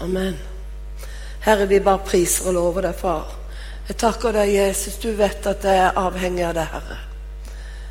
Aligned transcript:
Amen. 0.00 0.36
Herre, 1.44 1.66
vi 1.66 1.80
bare 1.80 2.02
priser 2.06 2.48
og 2.48 2.56
lover 2.56 2.88
deg, 2.88 2.96
far. 2.98 3.34
Jeg 3.88 3.98
takker 4.00 4.32
deg, 4.32 4.54
Jesus. 4.54 4.96
Du 5.02 5.10
vet 5.16 5.46
at 5.46 5.64
jeg 5.68 5.80
er 5.86 5.98
avhengig 6.00 6.44
av 6.48 6.54
deg, 6.56 6.70
Herre. 6.72 7.00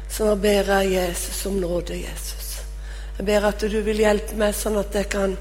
Så 0.10 0.26
nå 0.28 0.36
ber 0.42 0.72
jeg 0.76 0.94
Jesus 0.94 1.46
om 1.50 1.60
nåde, 1.62 1.98
Jesus. 1.98 2.50
Jeg 3.18 3.26
ber 3.26 3.46
at 3.50 3.62
du 3.70 3.78
vil 3.86 4.02
hjelpe 4.02 4.38
meg, 4.38 4.56
sånn 4.58 4.80
at 4.82 4.96
jeg 4.98 5.10
kan 5.14 5.36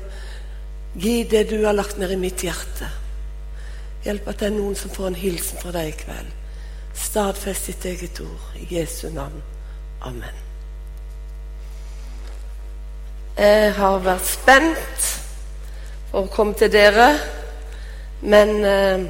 gi 0.92 1.22
det 1.28 1.46
du 1.48 1.62
har 1.64 1.76
lagt 1.76 1.96
ned 2.00 2.12
i 2.12 2.20
mitt 2.20 2.44
hjerte. 2.44 2.88
Hjelp 4.04 4.28
at 4.28 4.42
det 4.42 4.50
er 4.50 4.56
noen 4.58 4.76
som 4.76 4.92
får 4.92 5.08
en 5.08 5.18
hilsen 5.18 5.60
fra 5.62 5.72
deg 5.72 5.92
i 5.92 5.98
kveld. 6.04 6.38
Stadfest 6.92 7.70
ditt 7.70 7.88
eget 7.88 8.20
ord. 8.20 8.48
I 8.60 8.68
Jesu 8.76 9.08
navn. 9.14 9.40
Amen. 10.04 10.40
Jeg 13.38 13.72
har 13.78 14.02
vært 14.04 14.28
spent 14.28 15.21
å 16.12 16.26
komme 16.32 16.54
til 16.58 16.72
dere, 16.72 17.08
men 18.22 18.50
eh, 18.68 19.04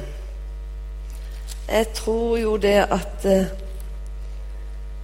jeg 1.67 1.87
tror 1.95 2.37
jo 2.39 2.55
det 2.57 2.77
at 2.81 3.25
eh, 3.27 3.51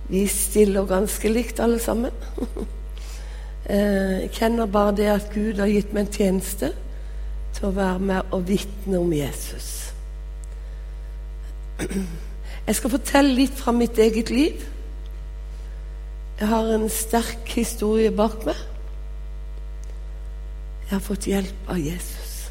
vi 0.09 0.23
stiller 0.27 0.87
ganske 0.89 1.29
likt, 1.29 1.59
alle 1.59 1.79
sammen. 1.79 2.11
eh, 3.69 4.15
jeg 4.23 4.31
kjenner 4.39 4.71
bare 4.71 4.95
det 4.95 5.09
at 5.11 5.29
Gud 5.33 5.59
har 5.59 5.69
gitt 5.69 5.93
meg 5.93 6.07
en 6.07 6.15
tjeneste 6.15 6.71
til 7.53 7.69
å 7.69 7.75
være 7.75 7.99
med 7.99 8.33
og 8.35 8.47
vitne 8.47 8.99
om 8.99 9.13
Jesus. 9.13 9.69
Jeg 12.69 12.75
skal 12.77 12.91
fortelle 12.93 13.33
litt 13.33 13.55
fra 13.57 13.71
mitt 13.73 13.97
eget 13.97 14.29
liv. 14.29 14.61
Jeg 16.37 16.47
har 16.51 16.67
en 16.69 16.83
sterk 16.93 17.49
historie 17.55 18.11
bak 18.13 18.43
meg. 18.45 18.59
Jeg 20.89 20.97
har 20.97 21.05
fått 21.05 21.27
hjelp 21.29 21.67
av 21.69 21.77
Jesus. 21.77 22.49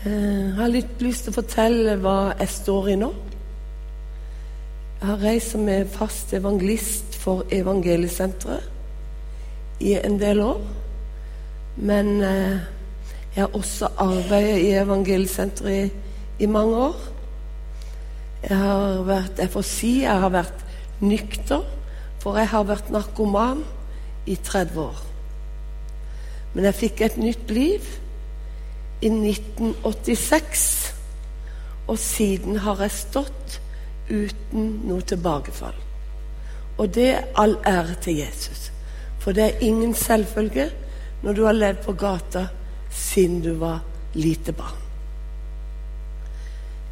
Jeg 0.00 0.54
har 0.56 0.70
litt 0.72 1.02
lyst 1.04 1.26
til 1.26 1.34
å 1.34 1.36
fortelle 1.36 1.98
hva 2.00 2.32
jeg 2.38 2.48
står 2.54 2.88
i 2.94 2.96
nå. 3.02 3.10
Jeg 5.02 5.10
har 5.10 5.20
reist 5.20 5.52
som 5.52 5.68
fast 5.92 6.32
evangelist 6.32 7.20
for 7.20 7.44
Evangeliesenteret 7.52 8.64
i 9.84 9.92
en 10.00 10.16
del 10.24 10.40
år. 10.40 10.64
Men 11.76 12.24
jeg 12.24 13.42
har 13.42 13.52
også 13.52 13.92
arbeidet 14.00 14.64
i 14.64 14.72
Evangeliesenteret 14.80 15.76
i, 15.76 15.92
i 16.46 16.48
mange 16.48 16.76
år. 16.88 16.96
Jeg 18.48 18.56
har 18.56 19.04
vært 19.04 19.38
Jeg 19.44 19.52
får 19.52 19.68
si 19.68 19.94
jeg 20.00 20.18
har 20.24 20.32
vært 20.32 20.64
nykter, 21.04 21.60
for 22.24 22.40
jeg 22.40 22.48
har 22.56 22.64
vært 22.72 22.88
narkoman 22.88 23.66
i 24.24 24.40
30 24.40 24.80
år. 24.88 25.11
Men 26.54 26.68
jeg 26.68 26.78
fikk 26.78 27.00
et 27.00 27.16
nytt 27.20 27.50
liv 27.50 27.86
i 29.02 29.08
1986, 29.08 30.64
og 31.88 31.98
siden 31.98 32.60
har 32.62 32.82
jeg 32.84 32.94
stått 32.94 33.58
uten 34.10 34.68
noe 34.86 35.02
tilbakefall. 35.06 35.78
Og 36.78 36.94
det 36.94 37.08
er 37.14 37.26
all 37.38 37.56
ære 37.66 37.96
til 38.04 38.20
Jesus, 38.20 38.70
for 39.18 39.32
det 39.32 39.44
er 39.44 39.64
ingen 39.64 39.94
selvfølge 39.94 40.70
når 41.22 41.32
du 41.32 41.44
har 41.46 41.56
levd 41.56 41.82
på 41.84 41.92
gata 41.92 42.46
siden 42.90 43.40
du 43.42 43.54
var 43.60 43.80
lite 44.14 44.52
barn. 44.52 44.78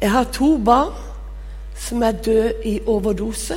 Jeg 0.01 0.11
har 0.11 0.23
to 0.33 0.57
barn 0.57 0.93
som 1.77 2.03
er 2.03 2.11
døde 2.11 2.53
i 2.65 2.79
overdose. 2.85 3.55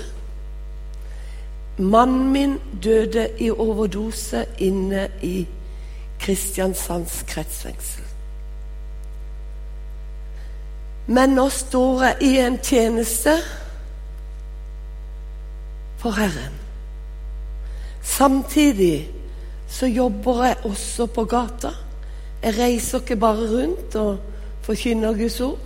Mannen 1.79 2.33
min 2.33 2.59
døde 2.85 3.29
i 3.41 3.51
overdose 3.51 4.45
inne 4.59 5.09
i 5.23 5.47
Kristiansands 6.25 7.23
kretsfengsel. 7.29 8.05
Men 11.07 11.37
nå 11.37 11.51
står 11.53 12.03
jeg 12.07 12.17
i 12.25 12.33
en 12.41 12.57
tjeneste 12.65 13.35
for 16.01 16.17
Herren. 16.17 16.57
Samtidig 18.03 19.11
så 19.69 19.87
jobber 19.87 20.45
jeg 20.45 20.57
også 20.65 21.07
på 21.07 21.25
gata. 21.25 21.75
Jeg 22.43 22.59
reiser 22.59 23.01
ikke 23.01 23.17
bare 23.17 23.49
rundt 23.53 23.97
og 23.97 24.19
forkynner 24.63 25.17
Guds 25.17 25.41
ord. 25.41 25.59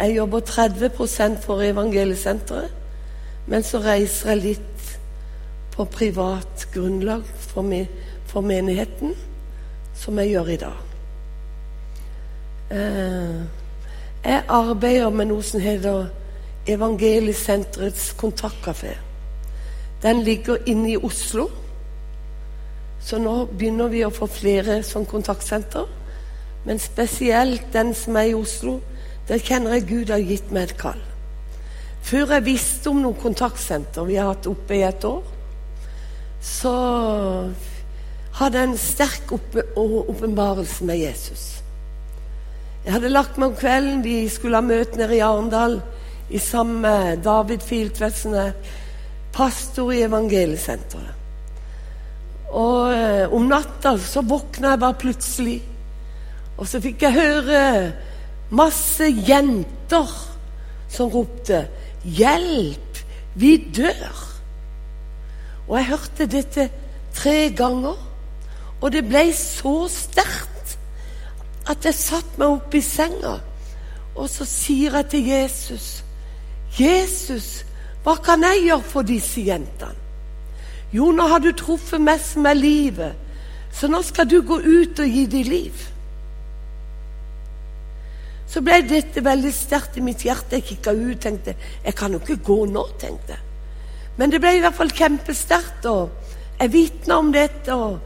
Jeg 0.00 0.16
jobber 0.16 0.40
30% 0.40 1.40
for 1.44 1.60
Evangeliesenteret, 1.60 2.72
men 3.46 3.62
så 3.62 3.80
reiser 3.84 4.30
jeg 4.30 4.42
litt 4.42 4.92
på 5.72 5.84
privat 5.84 6.68
grunnlag 6.72 7.24
for, 7.36 7.74
for 8.26 8.40
menigheten, 8.40 9.14
som 10.00 10.18
jeg 10.18 10.32
gjør 10.32 10.48
i 10.48 10.56
dag. 10.56 10.78
Eh, 12.70 13.40
jeg 14.24 14.42
arbeider 14.48 15.10
med 15.10 15.28
noe 15.28 15.44
som 15.44 15.60
heter 15.60 16.08
Evangeliesenterets 16.70 18.12
kontaktkafé. 18.20 18.94
Den 20.02 20.22
ligger 20.22 20.56
inne 20.66 20.92
i 20.92 20.96
Oslo. 20.96 21.48
Så 23.00 23.18
nå 23.18 23.44
begynner 23.44 23.88
vi 23.92 24.04
å 24.04 24.12
få 24.12 24.28
flere 24.28 24.82
som 24.86 25.06
kontaktsenter. 25.08 25.88
Men 26.64 26.78
spesielt 26.78 27.72
den 27.72 27.94
som 27.96 28.16
er 28.16 28.30
i 28.30 28.36
Oslo, 28.36 28.78
der 29.28 29.40
kjenner 29.40 29.76
jeg 29.76 29.88
Gud 29.88 30.12
har 30.12 30.24
gitt 30.24 30.52
meg 30.52 30.68
et 30.68 30.78
kall. 30.80 31.00
Før 32.02 32.36
jeg 32.36 32.44
visste 32.44 32.90
om 32.90 33.02
noen 33.02 33.20
kontaktsenter 33.20 34.08
vi 34.08 34.16
har 34.16 34.32
hatt 34.32 34.48
oppe 34.48 34.76
i 34.76 34.84
et 34.84 35.04
år, 35.04 35.20
så 36.40 36.72
hadde 38.38 38.62
en 38.62 38.76
sterk 38.78 39.32
åpenbarelse 39.76 40.84
med 40.84 40.98
Jesus. 40.98 41.60
Jeg 42.84 42.94
hadde 42.94 43.12
lagt 43.12 43.38
meg 43.38 43.50
om 43.50 43.56
kvelden. 43.58 44.04
Vi 44.04 44.28
skulle 44.32 44.56
ha 44.56 44.64
møte 44.64 44.98
nede 45.00 45.18
i 45.18 45.24
Arendal 45.24 45.80
i 46.30 46.38
sammen 46.38 46.80
med 46.84 47.24
David 47.24 47.64
Filtvedt, 47.66 48.24
er 48.26 48.52
pastor 49.34 49.90
i 49.92 50.02
Evangeliesenteret. 50.06 51.16
Og 52.50 52.94
eh, 52.94 53.32
om 53.32 53.46
natta 53.50 53.94
så 54.02 54.22
våkna 54.26 54.72
jeg 54.72 54.82
bare 54.82 54.98
plutselig, 54.98 55.58
og 56.58 56.66
så 56.68 56.80
fikk 56.82 57.04
jeg 57.06 57.14
høre 57.14 57.60
masse 58.50 59.06
jenter 59.06 60.10
som 60.90 61.10
ropte 61.12 61.68
'Hjelp! 62.02 62.98
Vi 63.34 63.56
dør!' 63.76 64.26
Og 65.68 65.76
jeg 65.78 65.86
hørte 65.86 66.26
dette 66.26 66.70
tre 67.14 67.50
ganger, 67.54 67.94
og 68.80 68.92
det 68.92 69.04
ble 69.08 69.26
så 69.36 69.74
sterkt 69.92 70.76
at 71.70 71.84
jeg 71.84 71.94
satte 71.94 72.40
meg 72.40 72.56
opp 72.56 72.74
i 72.74 72.82
senga, 72.84 73.36
og 74.16 74.28
så 74.28 74.46
sier 74.48 74.96
jeg 74.98 75.10
til 75.10 75.26
Jesus 75.28 75.88
'Jesus, 76.78 77.64
hva 78.02 78.14
kan 78.22 78.42
jeg 78.42 78.64
gjøre 78.64 78.82
for 78.82 79.02
disse 79.02 79.40
jentene?' 79.40 79.98
Jo, 80.92 81.12
nå 81.14 81.26
har 81.30 81.38
du 81.38 81.52
truffet 81.54 82.02
meg 82.02 82.18
som 82.22 82.46
er 82.46 82.58
livet, 82.58 83.14
så 83.72 83.86
nå 83.86 84.02
skal 84.02 84.26
du 84.30 84.40
gå 84.42 84.58
ut 84.58 84.98
og 84.98 85.06
gi 85.06 85.26
dem 85.30 85.46
liv. 85.46 85.84
Så 88.50 88.62
ble 88.66 88.80
dette 88.82 89.22
veldig 89.22 89.52
sterkt 89.54 90.00
i 90.00 90.02
mitt 90.02 90.24
hjerte. 90.26 90.58
Jeg 90.58 90.66
kikka 90.66 90.90
ut 90.90 91.12
og 91.14 91.20
tenkte 91.22 91.54
jeg 91.84 91.94
kan 91.94 92.10
jo 92.10 92.18
ikke 92.18 92.40
gå 92.42 92.64
nå. 92.66 92.82
tenkte 92.98 93.36
Men 94.16 94.32
det 94.32 94.40
ble 94.42 94.56
i 94.56 94.60
hvert 94.64 94.74
fall 94.74 94.90
kjempesterkt. 94.90 95.86
og 95.86 96.10
Jeg 96.58 96.72
vitna 96.72 97.18
om 97.18 97.30
dette 97.32 97.74
og 97.74 98.00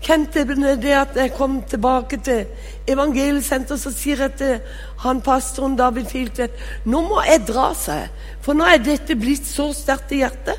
kjente 0.00 0.44
det 0.80 0.94
at 0.96 1.16
jeg 1.16 1.34
kom 1.36 1.60
tilbake 1.68 2.16
til 2.24 2.46
evangeliesenteret, 2.88 3.80
så 3.80 3.92
sier 3.92 4.24
jeg 4.24 4.36
til 4.40 4.58
han 5.04 5.20
pastoren 5.24 5.76
David 5.76 6.08
Filtvedt 6.08 6.86
nå 6.88 7.02
må 7.04 7.22
jeg 7.26 7.44
dra, 7.48 7.70
seg, 7.76 8.08
for 8.40 8.56
nå 8.56 8.64
er 8.64 8.82
dette 8.84 9.16
blitt 9.16 9.46
så 9.46 9.70
sterkt 9.76 10.12
i 10.16 10.22
hjertet 10.22 10.58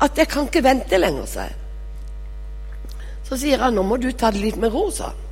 at 0.00 0.18
jeg 0.18 0.30
kan 0.30 0.46
ikke 0.46 0.62
vente 0.64 0.98
lenger, 0.98 1.26
sa 1.26 1.48
jeg. 1.48 1.56
Så 3.28 3.36
sier 3.40 3.60
han 3.60 3.74
nå 3.76 3.82
må 3.84 3.98
du 4.00 4.10
ta 4.12 4.30
det 4.32 4.40
litt 4.40 4.60
med 4.60 4.72
ro, 4.72 4.88
sa 4.94 5.10
han. 5.10 5.24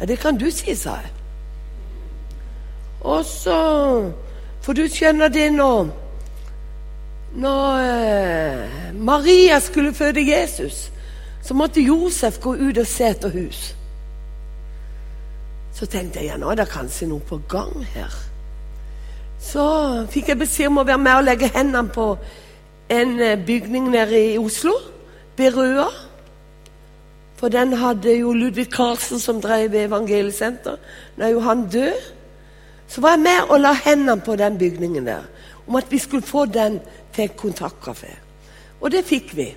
Ja, 0.00 0.08
det 0.10 0.18
kan 0.20 0.36
du 0.36 0.50
si, 0.50 0.74
sa 0.74 0.98
jeg. 1.00 1.12
Og 3.04 3.24
så 3.24 3.58
For 4.64 4.72
du 4.72 4.86
skjønner 4.88 5.28
det 5.28 5.50
nå 5.52 5.70
Når 7.36 7.82
eh, 7.84 8.94
Maria 8.96 9.58
skulle 9.60 9.92
føde 9.94 10.24
Jesus, 10.24 10.88
så 11.44 11.54
måtte 11.54 11.82
Josef 11.84 12.40
gå 12.40 12.54
ut 12.56 12.78
og 12.80 12.86
se 12.88 13.10
etter 13.12 13.32
hus. 13.34 13.74
Så 15.74 15.86
tenkte 15.90 16.22
jeg 16.22 16.30
ja, 16.30 16.38
nå 16.40 16.48
er 16.50 16.62
det 16.62 16.70
kanskje 16.70 17.10
noe 17.10 17.24
på 17.26 17.40
gang 17.50 17.74
her. 17.92 18.12
Så 19.44 19.64
fikk 20.12 20.30
jeg 20.32 20.40
beskjed 20.40 20.70
om 20.70 20.80
å 20.80 20.86
være 20.88 21.02
med 21.02 21.18
og 21.18 21.26
legge 21.26 21.50
hendene 21.52 21.92
på 21.92 22.14
en 22.94 23.14
eh, 23.20 23.36
bygning 23.36 23.90
nede 23.92 24.20
i 24.32 24.38
Oslo, 24.40 24.72
Berøa. 25.36 25.88
For 27.36 27.52
den 27.52 27.74
hadde 27.76 28.14
jo 28.16 28.32
Ludvig 28.32 28.70
Carlsen, 28.72 29.20
som 29.20 29.42
drev 29.42 29.74
Evangeliesenter. 29.76 30.78
Er 31.18 31.34
jo 31.34 31.42
han 31.44 31.66
død. 31.68 32.06
Så 32.88 33.02
var 33.04 33.16
jeg 33.16 33.24
med 33.26 33.50
og 33.50 33.60
la 33.60 33.74
hendene 33.84 34.22
på 34.24 34.36
den 34.40 34.56
bygningen 34.58 35.10
der. 35.10 35.26
Om 35.66 35.76
at 35.76 35.90
vi 35.92 35.98
skulle 35.98 36.24
få 36.24 36.46
den 36.46 36.78
til 37.12 37.34
kontaktkafé. 37.36 38.14
Og 38.80 38.92
det 38.94 39.04
fikk 39.04 39.36
vi. 39.36 39.50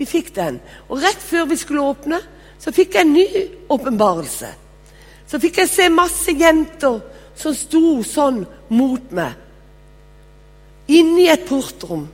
Vi 0.00 0.06
fikk 0.08 0.32
den. 0.32 0.56
Og 0.88 1.02
rett 1.02 1.20
før 1.20 1.44
vi 1.50 1.58
skulle 1.60 1.84
åpne, 1.84 2.18
så 2.60 2.72
fikk 2.72 2.96
jeg 2.96 3.04
en 3.04 3.12
ny 3.12 3.26
åpenbarelse. 3.68 4.48
Så 5.28 5.38
fikk 5.42 5.60
jeg 5.60 5.68
se 5.68 5.88
masse 5.92 6.32
jenter 6.32 7.02
som 7.36 7.52
sto 7.56 8.00
sånn 8.04 8.40
mot 8.72 9.12
meg. 9.12 9.36
Inni 10.90 11.26
et 11.28 11.44
portrom. 11.48 12.06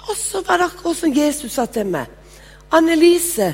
Og 0.00 0.16
så 0.18 0.42
var 0.42 0.58
det 0.58 0.66
akkurat 0.72 0.98
som 0.98 1.14
Jesus 1.14 1.54
sa 1.54 1.68
til 1.70 1.86
meg. 1.86 2.10
Annelise, 2.74 3.52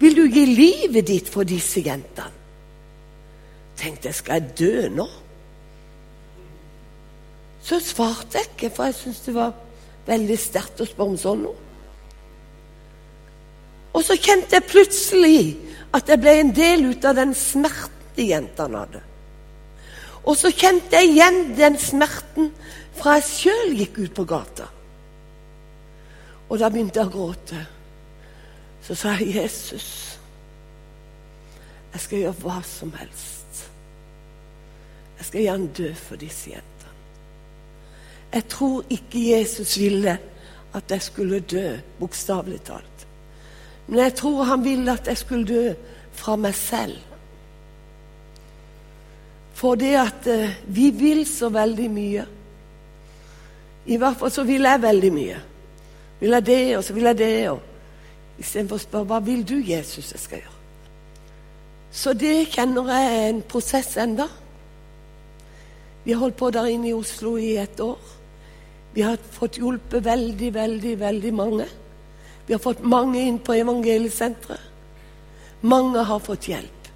vil 0.00 0.16
du 0.16 0.22
gi 0.32 0.46
livet 0.48 1.04
ditt 1.06 1.28
for 1.28 1.44
disse 1.48 1.84
jentene? 1.84 2.40
Tenkte 3.76 4.08
jeg, 4.08 4.16
skal 4.16 4.40
jeg 4.40 4.56
dø 4.58 4.88
nå? 4.94 5.06
Så 7.62 7.78
svarte 7.82 8.40
jeg 8.40 8.50
ikke, 8.52 8.72
for 8.72 8.88
jeg 8.88 8.96
syntes 8.98 9.22
det 9.26 9.36
var 9.36 9.52
veldig 10.06 10.38
sterkt 10.40 10.82
å 10.82 10.88
spørre 10.88 11.14
om 11.14 11.20
sånn 11.20 11.44
noe. 11.46 11.68
Og 13.92 14.04
så 14.04 14.16
kjente 14.16 14.56
jeg 14.56 14.70
plutselig 14.70 15.40
at 15.92 16.08
jeg 16.08 16.20
ble 16.20 16.36
en 16.40 16.52
del 16.56 16.86
ut 16.92 17.04
av 17.04 17.18
den 17.18 17.34
smerten 17.36 18.28
jentene 18.28 18.84
hadde. 18.84 19.02
Og 20.22 20.36
så 20.38 20.52
kjente 20.54 20.96
jeg 20.96 21.12
igjen 21.12 21.40
den 21.58 21.76
smerten 21.80 22.52
fra 22.96 23.18
jeg 23.18 23.28
sjøl 23.28 23.76
gikk 23.80 23.98
ut 24.04 24.14
på 24.16 24.26
gata. 24.28 24.68
Og 26.48 26.60
da 26.60 26.68
begynte 26.70 27.00
jeg 27.00 27.08
å 27.08 27.12
gråte. 27.12 27.62
Så 28.82 28.94
sa 28.98 29.14
jeg, 29.14 29.34
'Jesus, 29.34 30.18
jeg 31.92 32.00
skal 32.00 32.18
gjøre 32.18 32.40
hva 32.42 32.62
som 32.62 32.92
helst. 32.92 33.70
Jeg 35.18 35.26
skal 35.26 35.40
gjerne 35.40 35.68
dø 35.76 35.94
for 35.94 36.16
disse 36.16 36.50
jentene.' 36.50 36.71
Jeg 38.32 38.48
tror 38.48 38.84
ikke 38.90 39.38
Jesus 39.38 39.78
ville 39.78 40.18
at 40.72 40.90
jeg 40.90 41.02
skulle 41.02 41.40
dø, 41.40 41.76
bokstavelig 41.98 42.60
talt. 42.64 43.06
Men 43.86 43.98
jeg 43.98 44.14
tror 44.14 44.44
han 44.48 44.64
ville 44.64 44.92
at 44.92 45.06
jeg 45.06 45.18
skulle 45.20 45.48
dø 45.48 45.72
fra 46.12 46.36
meg 46.36 46.54
selv. 46.54 46.96
For 49.54 49.76
det 49.76 49.92
at 50.00 50.26
eh, 50.26 50.54
vi 50.66 50.90
vil 50.90 51.26
så 51.28 51.50
veldig 51.52 51.90
mye. 51.90 52.24
I 53.86 53.98
hvert 53.98 54.16
fall 54.16 54.32
så 54.32 54.46
vil 54.48 54.64
jeg 54.64 54.82
veldig 54.82 55.12
mye. 55.12 55.42
Vil 56.20 56.30
jeg 56.38 56.46
det, 56.46 56.76
og 56.76 56.84
så 56.84 56.96
vil 56.96 57.10
jeg 57.10 57.18
det. 57.18 57.50
og 57.50 57.60
Istedenfor 58.38 58.80
å 58.80 58.84
spørre 58.86 59.10
hva 59.10 59.20
vil 59.22 59.44
du, 59.46 59.58
Jesus, 59.60 60.12
jeg 60.14 60.22
skal 60.22 60.40
gjøre. 60.40 60.58
Så 61.92 62.14
det 62.16 62.48
kjenner 62.54 62.88
jeg 62.94 63.12
er 63.12 63.28
en 63.28 63.42
prosess 63.44 63.96
enda. 64.00 64.26
Vi 66.04 66.14
har 66.14 66.22
holdt 66.24 66.38
på 66.40 66.50
der 66.50 66.70
inne 66.72 66.88
i 66.88 66.96
Oslo 66.96 67.36
i 67.36 67.52
et 67.60 67.80
år. 67.84 68.00
Vi 68.92 69.02
har 69.02 69.16
fått 69.16 69.56
hjulpet 69.56 70.04
veldig, 70.04 70.50
veldig, 70.52 70.98
veldig 71.00 71.32
mange. 71.34 71.66
Vi 72.46 72.54
har 72.54 72.60
fått 72.60 72.82
mange 72.84 73.22
inn 73.22 73.38
på 73.40 73.54
evangeliesenteret. 73.56 74.68
Mange 75.62 76.02
har 76.02 76.20
fått 76.20 76.48
hjelp. 76.50 76.88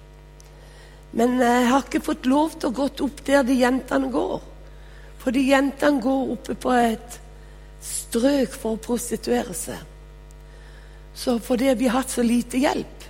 Men 1.17 1.39
jeg 1.39 1.69
har 1.71 1.85
ikke 1.85 2.03
fått 2.03 2.27
lov 2.27 2.57
til 2.59 2.69
å 2.69 2.75
gå 2.75 2.89
opp 3.07 3.23
der 3.25 3.45
de 3.47 3.55
jentene 3.57 4.11
går. 4.11 4.41
Fordi 5.23 5.47
jentene 5.49 6.03
går 6.03 6.33
oppe 6.35 6.55
på 6.59 6.75
et 6.75 7.17
strøk 7.83 8.53
for 8.53 8.75
å 8.75 8.83
prostituere 8.83 9.55
seg. 9.55 9.79
Så 11.17 11.39
fordi 11.41 11.73
vi 11.79 11.87
har 11.87 12.03
hatt 12.03 12.13
så 12.13 12.25
lite 12.25 12.61
hjelp. 12.61 13.05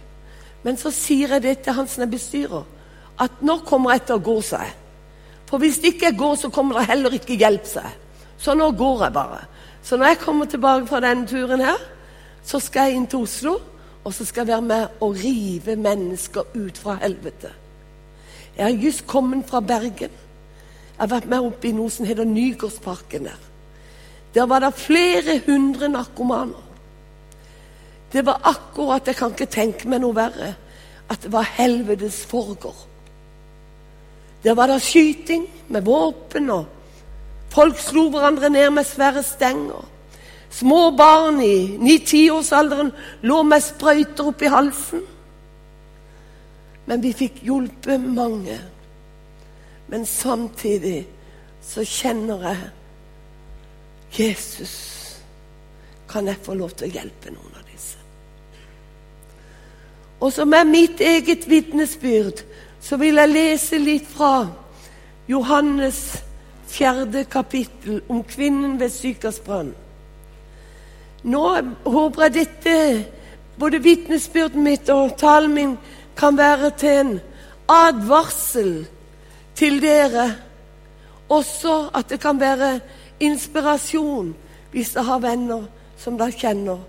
Men 0.63 0.80
så 0.80 0.94
sier 0.94 1.36
jeg 1.36 1.44
det 1.44 1.56
til 1.66 1.75
han 1.75 1.89
som 1.89 2.06
er 2.06 2.13
bestyrer, 2.13 2.63
at 3.19 3.42
nå 3.44 3.60
kommer 3.68 3.95
jeg 3.95 4.06
til 4.07 4.19
å 4.19 4.24
gå, 4.24 4.38
seg. 4.45 4.72
For 5.50 5.60
hvis 5.60 5.80
det 5.81 5.95
ikke 5.95 6.16
går, 6.18 6.36
så 6.39 6.51
kommer 6.54 6.80
det 6.80 6.89
heller 6.92 7.16
ikke 7.18 7.38
hjelp, 7.39 7.66
seg. 7.68 8.06
Så 8.38 8.54
nå 8.54 8.72
går 8.72 9.04
jeg 9.04 9.13
bare. 9.13 9.39
Så 9.84 9.98
når 9.98 10.06
jeg 10.06 10.19
kommer 10.19 10.45
tilbake 10.45 10.88
fra 10.88 11.00
denne 11.00 11.28
turen 11.28 11.62
her, 11.63 11.80
så 12.44 12.60
skal 12.60 12.89
jeg 12.89 13.00
inn 13.00 13.07
til 13.07 13.25
Oslo, 13.25 13.57
og 14.04 14.13
så 14.13 14.25
skal 14.25 14.45
jeg 14.45 14.54
være 14.54 14.62
med 14.62 15.01
og 15.04 15.16
rive 15.24 15.75
mennesker 15.75 16.54
ut 16.56 16.78
fra 16.78 16.98
helvete. 17.01 17.51
Jeg 18.57 18.66
har 18.66 18.84
just 18.84 19.07
kommet 19.07 19.45
fra 19.50 19.60
Bergen. 19.60 20.13
Jeg 20.98 21.04
har 21.04 21.12
vært 21.12 21.30
med 21.30 21.45
opp 21.45 21.66
i 21.66 21.74
noe 21.75 21.92
som 21.94 22.07
heter 22.10 22.25
Nygårdsparken 22.25 23.28
der. 23.28 23.42
Der 24.34 24.45
var 24.45 24.60
det 24.60 24.74
flere 24.74 25.42
hundre 25.45 25.89
narkomaner. 25.89 26.63
Det 28.13 28.25
var 28.25 28.42
akkurat 28.44 29.07
Jeg 29.07 29.16
kan 29.16 29.31
ikke 29.31 29.45
tenke 29.45 29.89
meg 29.89 30.01
noe 30.01 30.16
verre. 30.16 30.56
At 31.10 31.24
det 31.24 31.31
var 31.31 31.48
helvetes 31.57 32.25
forgård. 32.25 32.88
Der 34.44 34.56
var 34.56 34.68
det 34.68 34.81
skyting 34.81 35.48
med 35.68 35.81
våpen, 35.81 36.50
og 36.50 36.66
folk 37.54 37.80
slo 37.82 38.08
hverandre 38.14 38.50
ned 38.50 38.70
med 38.76 38.88
svære 38.88 39.24
stenger. 39.24 39.86
Små 40.50 40.92
barn 40.98 41.42
i 41.44 41.78
ni-tiårsalderen 41.78 42.92
lå 43.22 43.44
med 43.44 43.62
sprøyter 43.62 44.32
oppi 44.32 44.50
halsen. 44.50 45.04
Men 46.88 47.04
vi 47.04 47.12
fikk 47.14 47.44
hjulpet 47.44 48.02
mange. 48.02 48.58
Men 49.88 50.06
samtidig 50.06 51.08
så 51.64 51.84
kjenner 51.84 52.44
jeg 52.48 52.58
Jesus, 54.18 54.74
kan 56.10 56.28
jeg 56.28 56.40
få 56.44 56.56
lov 56.56 56.72
til 56.80 56.88
å 56.88 56.96
hjelpe 56.96 57.32
noen 57.32 57.58
av 57.60 57.66
disse? 57.68 58.00
Og 60.24 60.32
som 60.34 60.54
er 60.56 60.64
mitt 60.66 61.04
eget 61.04 61.44
vitnesbyrd, 61.50 62.40
så 62.82 62.98
vil 62.98 63.20
jeg 63.20 63.34
lese 63.34 63.80
litt 63.82 64.08
fra 64.08 64.48
Johannes 65.28 66.24
fjerde 66.68 67.24
kapittel 67.31 68.02
om 68.10 68.24
kvinnen 68.24 68.80
ved 68.80 68.92
Sykersbrønn. 68.94 69.74
Nå 71.28 71.44
håper 71.84 72.28
jeg 72.28 72.34
dette, 72.34 72.75
både 73.60 73.81
vitnesbyrden 73.84 74.64
mitt 74.64 74.90
og 74.94 75.16
talen 75.19 75.56
min, 75.56 75.78
kan 76.18 76.38
være 76.38 76.72
til 76.78 77.00
en 77.02 77.16
advarsel 77.69 78.88
til 79.56 79.81
dere. 79.81 80.30
Også 81.30 81.90
at 81.96 82.10
det 82.10 82.19
kan 82.24 82.40
være 82.40 82.80
inspirasjon 83.20 84.36
hvis 84.72 84.94
dere 84.96 85.10
har 85.10 85.25
venner 85.25 85.66
som 85.98 86.18
dere 86.18 86.36
kjenner, 86.38 86.80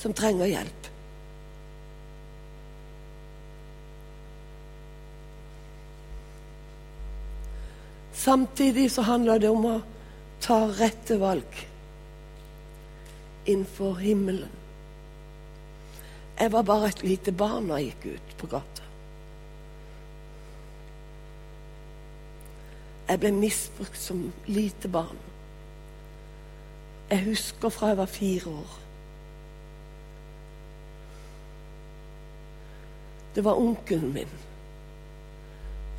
som 0.00 0.14
trenger 0.16 0.50
hjelp. 0.50 0.83
Samtidig 8.24 8.90
så 8.90 9.02
handler 9.02 9.38
det 9.38 9.50
om 9.52 9.66
å 9.68 9.78
ta 10.40 10.62
rette 10.78 11.18
valg 11.20 11.58
innenfor 13.44 13.98
himmelen. 14.00 14.54
Jeg 16.38 16.52
var 16.54 16.64
bare 16.64 16.88
et 16.88 17.02
lite 17.04 17.34
barn 17.36 17.68
da 17.68 17.76
jeg 17.82 17.90
gikk 17.90 18.06
ut 18.16 18.32
på 18.40 18.48
gata. 18.54 18.88
Jeg 23.10 23.20
ble 23.20 23.34
misbrukt 23.36 24.00
som 24.00 24.24
lite 24.48 24.88
barn. 24.88 25.20
Jeg 27.12 27.26
husker 27.28 27.76
fra 27.76 27.92
jeg 27.92 28.00
var 28.00 28.14
fire 28.16 28.56
år. 28.64 28.76
Det 33.36 33.44
var 33.44 33.60
onkelen 33.60 34.14
min 34.16 34.38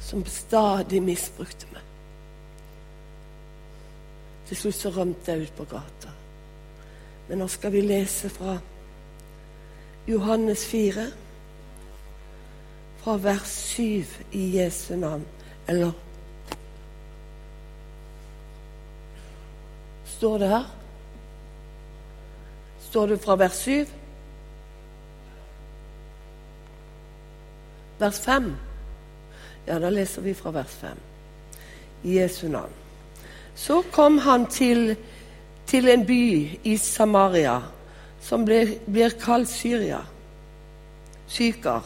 som 0.02 0.26
stadig 0.26 1.06
misbrukte 1.06 1.70
meg. 1.70 1.95
Til 4.48 4.58
slutt 4.58 4.78
så 4.78 4.92
rømte 4.94 5.32
jeg 5.32 5.48
ut 5.48 5.58
på 5.58 5.66
gata. 5.70 6.14
Men 7.30 7.42
nå 7.42 7.48
skal 7.50 7.74
vi 7.74 7.82
lese 7.82 8.30
fra 8.30 8.58
Johannes 10.08 10.66
4, 10.70 11.06
fra 13.02 13.16
vers 13.22 13.54
7 13.76 14.06
i 14.38 14.44
Jesu 14.58 14.96
navn. 14.96 15.26
Eller 15.68 15.92
Står 20.16 20.38
det 20.38 20.48
her? 20.50 20.64
Står 22.80 23.08
det 23.08 23.20
fra 23.22 23.36
vers 23.36 23.58
7? 23.66 23.86
Vers 28.00 28.20
5? 28.20 28.56
Ja, 29.68 29.80
da 29.80 29.90
leser 29.90 30.22
vi 30.22 30.34
fra 30.34 30.52
vers 30.56 30.80
5. 30.82 30.98
I 32.04 32.18
Jesu 32.20 32.48
navn. 32.48 32.85
Så 33.56 33.84
kom 33.92 34.18
han 34.18 34.46
til 34.46 34.96
til 35.66 35.90
en 35.90 36.06
by 36.06 36.60
i 36.64 36.78
Samaria 36.78 37.60
som 38.22 38.46
blir, 38.46 38.78
blir 38.86 39.14
kalt 39.22 39.50
Syria. 39.50 40.02
Syker. 41.28 41.82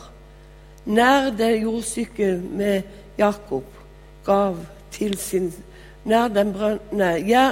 Nær 0.85 1.29
det 1.31 1.61
jordstykket 1.61 2.43
med 2.43 2.81
Jakob 3.17 3.65
gav 4.25 4.57
til 4.91 5.17
sin 5.17 5.53
Nær, 6.05 6.29
brøn, 6.31 6.79
nei, 6.95 7.27
ja, 7.27 7.51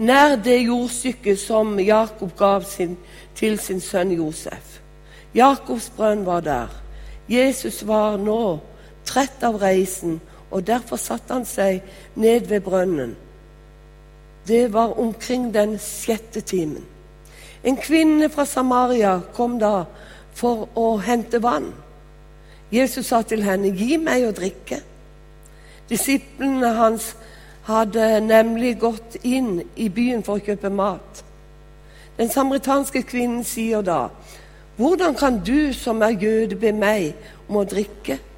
nær 0.00 0.36
det 0.42 0.62
jordstykket 0.64 1.38
som 1.38 1.76
Jakob 1.78 2.32
gav 2.38 2.64
sin, 2.64 2.96
til 3.36 3.58
sin 3.60 3.82
sønn 3.84 4.14
Josef. 4.16 4.80
Jakobs 5.34 5.90
brønn 5.96 6.24
var 6.26 6.40
der. 6.40 6.72
Jesus 7.28 7.82
var 7.86 8.16
nå 8.16 8.58
trett 9.04 9.44
av 9.44 9.60
reisen, 9.60 10.20
og 10.54 10.66
derfor 10.66 10.96
satte 10.96 11.34
han 11.34 11.44
seg 11.44 11.82
ned 12.14 12.46
ved 12.46 12.60
brønnen. 12.62 13.16
Det 14.46 14.68
var 14.72 14.98
omkring 15.00 15.48
den 15.54 15.78
sjette 15.82 16.40
timen. 16.40 16.84
En 17.64 17.76
kvinne 17.76 18.28
fra 18.30 18.44
Samaria 18.44 19.16
kom 19.34 19.58
da 19.58 19.84
for 20.36 20.68
å 20.76 20.98
hente 21.02 21.40
vann. 21.42 21.72
Jesus 22.70 23.06
sa 23.06 23.22
til 23.22 23.42
henne, 23.42 23.72
'Gi 23.74 23.96
meg 23.96 24.24
å 24.28 24.32
drikke'. 24.32 24.82
Disiplene 25.88 26.74
hans 26.74 27.16
hadde 27.62 28.20
nemlig 28.20 28.78
gått 28.78 29.16
inn 29.22 29.62
i 29.76 29.88
byen 29.88 30.22
for 30.22 30.36
å 30.36 30.44
kjøpe 30.44 30.70
mat. 30.70 31.24
Den 32.18 32.28
samaritanske 32.28 33.02
kvinnen 33.02 33.44
sier 33.44 33.82
da, 33.82 34.08
'Hvordan 34.76 35.14
kan 35.14 35.42
du 35.46 35.72
som 35.72 36.02
er 36.02 36.08
jøde, 36.08 36.56
be 36.56 36.72
meg 36.72 37.14
om 37.48 37.56
å 37.56 37.64
drikke?' 37.64 38.33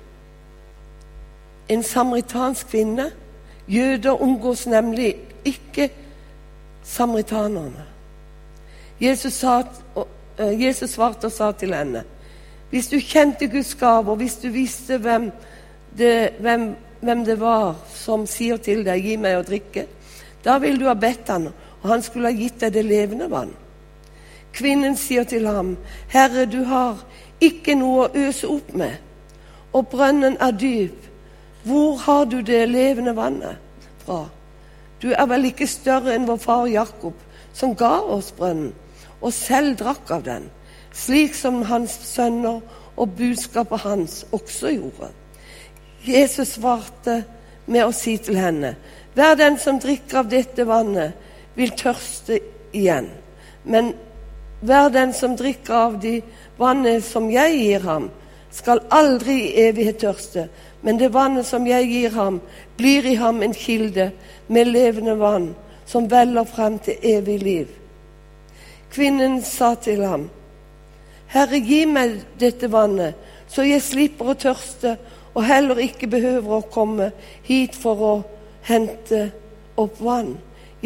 En 1.68 1.82
samaritansk 1.82 2.66
kvinne. 2.66 3.10
Jøder 3.68 4.22
omgås 4.22 4.66
nemlig 4.66 5.16
ikke 5.44 5.90
samaritanerne. 6.82 7.84
Jesus, 9.00 9.44
uh, 9.44 10.04
Jesus 10.38 10.90
svarte 10.90 11.24
og 11.24 11.32
sa 11.32 11.52
til 11.52 11.74
henne, 11.74 12.04
'Hvis 12.70 12.88
du 12.88 12.96
kjente 13.00 13.48
Guds 13.48 13.74
gave, 13.74 14.10
og 14.10 14.16
hvis 14.16 14.34
du 14.36 14.48
visste 14.48 14.98
hvem 14.98 15.32
det, 15.98 16.30
hvem, 16.40 16.74
hvem 17.00 17.24
det 17.24 17.40
var 17.40 17.76
som 17.94 18.26
sier 18.26 18.56
til 18.56 18.84
deg, 18.84 19.02
'Gi 19.02 19.16
meg 19.16 19.38
å 19.38 19.42
drikke', 19.42 19.86
da 20.44 20.58
ville 20.58 20.80
du 20.80 20.86
ha 20.86 20.94
bedt 20.94 21.28
han, 21.28 21.46
og 21.82 21.88
han 21.88 22.02
skulle 22.02 22.30
ha 22.30 22.38
gitt 22.38 22.60
deg 22.60 22.72
det 22.72 22.84
levende 22.84 23.30
vann. 23.30 23.50
Kvinnen 24.52 24.96
sier 24.96 25.24
til 25.24 25.46
ham, 25.46 25.76
'Herre, 26.08 26.46
du 26.46 26.64
har 26.64 27.04
ikke 27.40 27.74
noe 27.74 28.06
å 28.06 28.10
øse 28.14 28.48
opp 28.48 28.74
med, 28.74 28.96
og 29.72 29.88
brønnen 29.88 30.36
er 30.40 30.50
dyp. 30.50 31.06
Hvor 31.66 31.96
har 31.96 32.24
du 32.24 32.40
det 32.40 32.68
levende 32.68 33.16
vannet 33.16 33.56
fra?' 34.04 34.28
Du 35.02 35.12
er 35.12 35.26
vel 35.26 35.44
ikke 35.44 35.66
større 35.66 36.14
enn 36.14 36.24
vår 36.28 36.38
far 36.40 36.66
Jakob, 36.66 37.14
som 37.52 37.74
ga 37.76 37.98
oss 38.00 38.30
brønnen, 38.32 38.72
og 39.20 39.32
selv 39.32 39.76
drakk 39.76 40.10
av 40.10 40.22
den, 40.24 40.46
slik 40.92 41.34
som 41.34 41.62
hans 41.62 41.98
sønner 42.02 42.60
og 42.96 43.10
budskapet 43.18 43.84
hans 43.84 44.24
også 44.32 44.72
gjorde. 44.72 45.10
Jesus 46.06 46.54
svarte 46.56 47.24
med 47.66 47.84
å 47.84 47.92
si 47.92 48.16
til 48.16 48.38
henne, 48.40 48.76
Hver 49.16 49.34
den 49.34 49.54
som 49.58 49.78
drikker 49.80 50.18
av 50.18 50.26
dette 50.28 50.66
vannet, 50.68 51.14
vil 51.54 51.70
tørste 51.72 52.36
igjen. 52.76 53.06
Men 53.64 53.94
hver 54.60 54.90
den 54.92 55.14
som 55.16 55.36
drikker 55.36 55.74
av 55.74 55.94
de 56.02 56.18
vannet 56.58 57.04
som 57.04 57.30
jeg 57.32 57.54
gir 57.56 57.86
ham, 57.88 58.10
skal 58.52 58.82
aldri 58.92 59.38
i 59.46 59.64
evighet 59.68 60.02
tørste. 60.04 60.50
Men 60.86 61.00
det 61.00 61.08
vannet 61.10 61.46
som 61.48 61.64
jeg 61.66 61.88
gir 61.90 62.12
ham, 62.14 62.38
blir 62.78 63.06
i 63.10 63.16
ham 63.18 63.40
en 63.42 63.54
kilde 63.54 64.12
med 64.46 64.68
levende 64.70 65.16
vann, 65.18 65.48
som 65.86 66.06
veller 66.10 66.46
frem 66.46 66.78
til 66.78 67.00
evig 67.02 67.40
liv. 67.42 67.72
Kvinnen 68.94 69.40
sa 69.42 69.74
til 69.74 70.04
ham, 70.06 70.28
Herre, 71.26 71.58
gi 71.58 71.80
meg 71.90 72.20
dette 72.38 72.70
vannet, 72.70 73.18
så 73.50 73.64
jeg 73.66 73.82
slipper 73.82 74.30
å 74.30 74.36
tørste 74.38 74.92
og 75.34 75.42
heller 75.44 75.80
ikke 75.82 76.06
behøver 76.06 76.54
å 76.54 76.68
komme 76.70 77.10
hit 77.48 77.74
for 77.74 78.04
å 78.06 78.12
hente 78.68 79.24
opp 79.76 79.98
vann. 80.00 80.36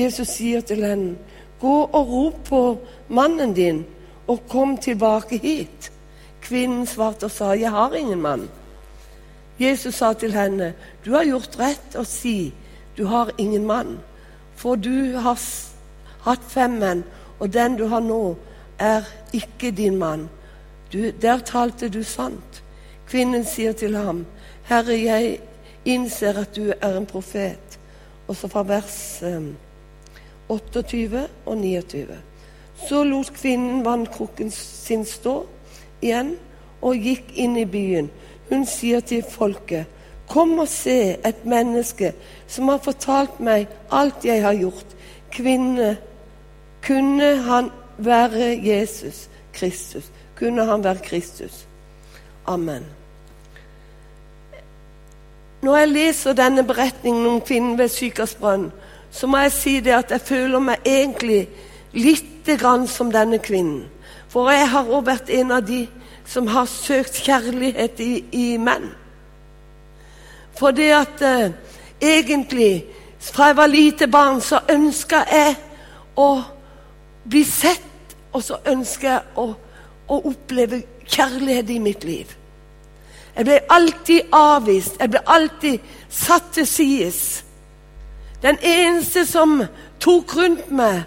Jesus 0.01 0.33
sier 0.39 0.65
til 0.65 0.81
henne, 0.87 1.19
Gå 1.61 1.75
og 1.93 2.09
rop 2.09 2.37
på 2.49 2.61
mannen 3.13 3.53
din, 3.53 3.83
og 4.25 4.47
kom 4.49 4.79
tilbake 4.81 5.37
hit. 5.43 5.91
Kvinnen 6.41 6.87
svarte 6.89 7.29
og 7.29 7.35
sa, 7.37 7.53
Jeg 7.53 7.69
har 7.69 7.93
ingen 7.93 8.23
mann. 8.25 8.49
Jesus 9.61 9.95
sa 9.95 10.13
til 10.13 10.33
henne, 10.33 10.75
Du 11.05 11.13
har 11.13 11.25
gjort 11.25 11.59
rett 11.59 11.97
å 11.97 12.05
si, 12.05 12.53
du 12.97 13.05
har 13.07 13.31
ingen 13.39 13.67
mann. 13.67 13.99
For 14.57 14.77
du 14.77 15.17
har 15.17 15.39
hatt 16.25 16.45
fem 16.49 16.79
menn, 16.81 17.05
og 17.39 17.53
den 17.53 17.77
du 17.77 17.87
har 17.89 18.01
nå, 18.01 18.37
er 18.79 19.05
ikke 19.33 19.71
din 19.71 19.99
mann. 19.99 20.29
Du, 20.93 21.11
der 21.11 21.39
talte 21.39 21.89
du 21.89 22.03
sant. 22.05 22.63
Kvinnen 23.09 23.45
sier 23.45 23.73
til 23.73 23.97
ham, 23.97 24.25
Herre, 24.69 24.97
jeg 24.97 25.41
innser 25.85 26.41
at 26.41 26.57
du 26.57 26.73
er 26.73 26.97
en 26.97 27.07
profet. 27.07 27.79
Og 28.29 28.37
så 28.37 28.49
fra 28.49 28.63
vers 28.63 29.23
28 30.49 31.27
og 31.47 31.57
29. 31.57 32.19
Så 32.89 33.05
lot 33.05 33.33
kvinnen 33.37 33.85
vannkrukken 33.85 34.51
sin 34.51 35.05
stå 35.05 35.43
igjen 36.01 36.37
og 36.81 36.97
gikk 36.97 37.35
inn 37.37 37.59
i 37.61 37.67
byen. 37.69 38.09
Hun 38.51 38.67
sier 38.67 39.01
til 39.01 39.25
folket, 39.25 39.87
Kom 40.31 40.59
og 40.63 40.69
se 40.71 41.17
et 41.27 41.43
menneske 41.45 42.13
som 42.47 42.69
har 42.71 42.79
fortalt 42.85 43.41
meg 43.43 43.67
alt 43.91 44.23
jeg 44.25 44.45
har 44.45 44.55
gjort. 44.55 44.93
Kvinne, 45.35 45.97
kunne 46.87 47.33
han 47.43 47.71
være 47.99 48.53
Jesus 48.63 49.27
Kristus? 49.53 50.07
Kunne 50.39 50.65
han 50.65 50.85
være 50.85 51.03
Kristus? 51.03 51.67
Amen. 52.47 52.87
Når 55.63 55.77
jeg 55.77 55.89
leser 55.89 56.33
denne 56.33 56.65
beretningen 56.65 57.27
om 57.27 57.41
kvinnen 57.41 57.79
ved 57.79 57.89
Sykersbrønn, 57.89 58.71
så 59.11 59.27
må 59.27 59.43
jeg 59.43 59.53
si 59.53 59.81
det 59.81 59.93
at 59.99 60.11
jeg 60.15 60.21
føler 60.21 60.63
meg 60.63 60.87
egentlig 60.87 61.49
litt 61.93 62.47
grann 62.59 62.87
som 62.89 63.11
denne 63.13 63.43
kvinnen. 63.43 63.83
For 64.31 64.51
jeg 64.51 64.71
har 64.71 64.87
også 64.87 65.07
vært 65.11 65.35
en 65.35 65.51
av 65.59 65.67
de 65.67 65.89
som 66.31 66.47
har 66.47 66.69
søkt 66.71 67.23
kjærlighet 67.27 68.01
i, 68.01 68.13
i 68.33 68.47
menn. 68.57 68.87
For 70.59 70.71
det 70.71 70.91
at 70.95 71.23
eh, 71.27 71.53
egentlig 72.01 72.85
fra 73.21 73.51
jeg 73.51 73.57
var 73.57 73.67
lite 73.67 74.07
barn, 74.09 74.41
så 74.41 74.63
ønska 74.71 75.25
jeg 75.31 75.57
å 76.17 76.29
bli 77.29 77.43
sett, 77.45 78.15
og 78.33 78.45
så 78.47 78.61
ønsker 78.71 79.11
jeg 79.11 79.41
å, 79.43 79.49
å 80.09 80.21
oppleve 80.31 80.85
kjærlighet 81.11 81.75
i 81.75 81.79
mitt 81.83 82.07
liv. 82.07 82.37
Jeg 83.37 83.47
ble 83.47 83.59
alltid 83.71 84.33
avvist. 84.35 84.97
Jeg 85.01 85.11
ble 85.11 85.21
alltid 85.27 85.93
satt 86.09 86.51
til 86.55 86.67
sides. 86.67 87.21
Den 88.43 88.59
eneste 88.63 89.27
som 89.27 89.61
tok 90.01 90.37
rundt 90.37 90.71
meg, 90.71 91.03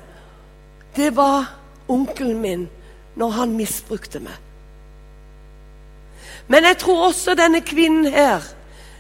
det 0.95 1.15
var 1.15 1.49
onkelen 1.87 2.41
min 2.41 2.65
når 3.15 3.37
han 3.39 3.55
misbrukte 3.57 4.21
meg. 4.23 4.42
Men 6.47 6.63
jeg 6.63 6.77
tror 6.77 7.07
også 7.07 7.35
denne 7.35 7.61
kvinnen 7.61 8.05
her, 8.05 8.41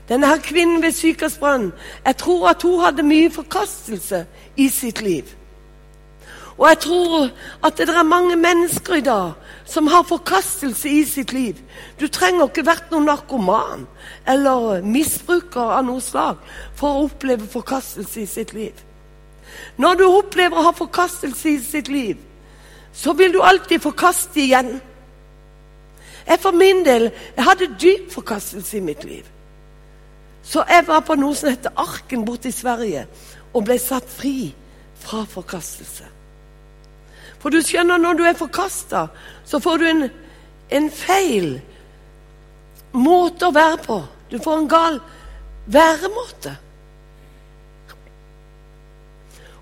denne 0.09 0.27
her 0.27 0.41
kvinnen 0.43 0.81
ved 0.81 0.91
Sykersbrønn, 0.91 1.71
jeg 2.05 2.17
tror 2.17 2.49
at 2.49 2.61
hun 2.63 2.83
hadde 2.83 3.03
mye 3.03 3.31
forkastelse 3.31 4.25
i 4.57 4.69
sitt 4.69 5.01
liv. 5.01 5.23
Og 6.57 6.67
jeg 6.69 6.79
tror 6.79 7.29
at 7.65 7.77
det 7.77 7.89
er 7.89 8.03
mange 8.03 8.35
mennesker 8.35 8.93
i 8.93 9.05
dag 9.05 9.31
som 9.65 9.87
har 9.87 10.05
forkastelse 10.05 10.89
i 10.89 11.03
sitt 11.05 11.33
liv. 11.33 11.57
Du 11.99 12.07
trenger 12.07 12.45
ikke 12.45 12.65
vært 12.67 12.91
noen 12.91 13.07
narkoman 13.09 13.87
eller 14.29 14.83
misbruker 14.85 15.73
av 15.79 15.85
noe 15.87 16.01
slag 16.03 16.41
for 16.77 16.89
å 16.89 17.07
oppleve 17.07 17.49
forkastelse 17.49 18.21
i 18.21 18.29
sitt 18.29 18.53
liv. 18.53 18.73
Når 19.77 19.97
du 19.97 20.05
opplever 20.07 20.59
å 20.59 20.67
ha 20.67 20.75
forkastelse 20.77 21.55
i 21.55 21.59
sitt 21.63 21.89
liv, 21.89 22.17
så 22.93 23.13
vil 23.17 23.33
du 23.33 23.41
alltid 23.41 23.81
forkaste 23.81 24.43
igjen. 24.43 24.75
Jeg 26.27 26.39
for 26.39 26.55
min 26.55 26.83
del 26.85 27.09
jeg 27.11 27.45
hadde 27.45 27.71
dyp 27.81 28.11
forkastelse 28.13 28.77
i 28.77 28.83
mitt 28.83 29.03
liv. 29.03 29.27
Så 30.43 30.63
jeg 30.69 30.87
var 30.87 31.03
på 31.07 31.15
noe 31.15 31.35
som 31.35 31.51
heter 31.51 31.75
Arken 31.79 32.25
borte 32.27 32.51
i 32.51 32.55
Sverige, 32.55 33.05
og 33.53 33.65
ble 33.67 33.77
satt 33.79 34.09
fri 34.09 34.51
fra 35.03 35.23
forkastelse. 35.29 36.07
For 37.39 37.51
du 37.51 37.59
skjønner, 37.63 37.99
når 37.99 38.19
du 38.19 38.23
er 38.27 38.39
forkasta, 38.39 39.07
så 39.45 39.59
får 39.59 39.79
du 39.79 39.85
en, 39.87 40.03
en 40.71 40.89
feil 40.91 41.57
måte 42.95 43.49
å 43.49 43.55
være 43.55 43.79
på. 43.83 43.97
Du 44.31 44.37
får 44.43 44.61
en 44.61 44.69
gal 44.71 44.99
væremåte. 45.65 46.55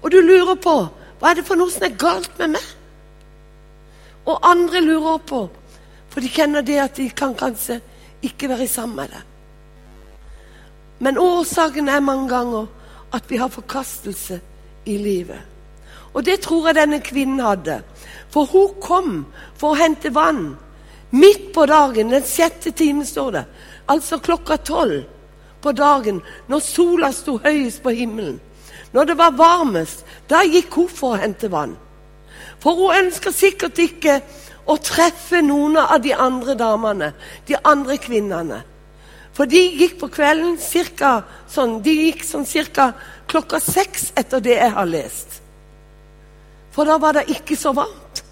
Og 0.01 0.12
du 0.13 0.20
lurer 0.22 0.58
på 0.62 0.75
hva 1.22 1.32
er 1.32 1.38
det 1.38 1.46
for 1.46 1.60
noe 1.60 1.70
som 1.70 1.86
er 1.86 1.98
galt 2.01 2.32
med 2.39 2.56
meg? 2.56 2.70
Og 4.25 4.46
andre 4.46 4.82
lurer 4.82 5.20
på, 5.25 5.44
for 6.12 6.22
de 6.22 6.32
kjenner 6.32 6.65
det 6.65 6.80
at 6.84 6.98
de 7.00 7.08
kan 7.15 7.36
kanskje 7.38 7.80
ikke 8.22 8.50
være 8.51 8.68
sammen 8.68 9.00
med 9.00 9.13
deg. 9.13 9.27
Men 11.01 11.18
årsaken 11.18 11.89
er 11.89 12.03
mange 12.06 12.27
ganger 12.30 12.68
at 13.15 13.30
vi 13.32 13.39
har 13.41 13.50
forkastelse 13.50 14.38
i 14.86 14.98
livet. 14.98 15.39
Og 16.13 16.25
det 16.25 16.41
tror 16.44 16.68
jeg 16.68 16.77
denne 16.77 17.00
kvinnen 17.01 17.39
hadde. 17.41 17.80
For 18.32 18.46
hun 18.51 18.75
kom 18.84 19.13
for 19.58 19.72
å 19.72 19.80
hente 19.80 20.12
vann 20.13 20.51
midt 21.15 21.51
på 21.56 21.65
dagen. 21.65 22.12
Den 22.12 22.27
sjette 22.27 22.72
timen 22.75 23.08
står 23.08 23.32
det. 23.38 23.46
Altså 23.91 24.20
klokka 24.20 24.58
tolv 24.58 25.03
på 25.62 25.72
dagen, 25.77 26.22
når 26.50 26.63
sola 26.65 27.12
sto 27.13 27.38
høyest 27.41 27.84
på 27.84 27.94
himmelen. 27.94 28.39
Når 28.91 29.12
det 29.12 29.18
var 29.18 29.36
varmest, 29.38 30.06
da 30.27 30.41
gikk 30.44 30.74
hun 30.75 30.89
for 30.89 31.15
å 31.15 31.22
hente 31.22 31.51
vann. 31.51 31.75
For 32.62 32.77
hun 32.77 33.06
ønsker 33.06 33.34
sikkert 33.34 33.80
ikke 33.80 34.20
å 34.72 34.78
treffe 34.80 35.42
noen 35.44 35.80
av 35.82 36.00
de 36.04 36.13
andre 36.16 36.56
damene, 36.56 37.12
de 37.48 37.58
andre 37.68 37.98
kvinnene. 38.00 38.62
For 39.36 39.48
de 39.48 39.62
gikk 39.80 39.98
på 40.00 40.10
kvelden 40.12 40.58
cirka, 40.60 41.22
sånn, 41.51 41.80
de 41.84 41.94
gikk 42.08 42.24
sånn 42.28 42.46
ca. 42.46 42.92
klokka 43.28 43.60
seks 43.60 44.12
etter 44.16 44.40
det 44.40 44.58
jeg 44.58 44.72
har 44.72 44.86
lest. 44.86 45.40
For 46.72 46.86
da 46.86 46.98
var 46.98 47.13
det 47.13 47.30
ikke 47.32 47.56
så 47.56 47.74
varmt. 47.75 48.24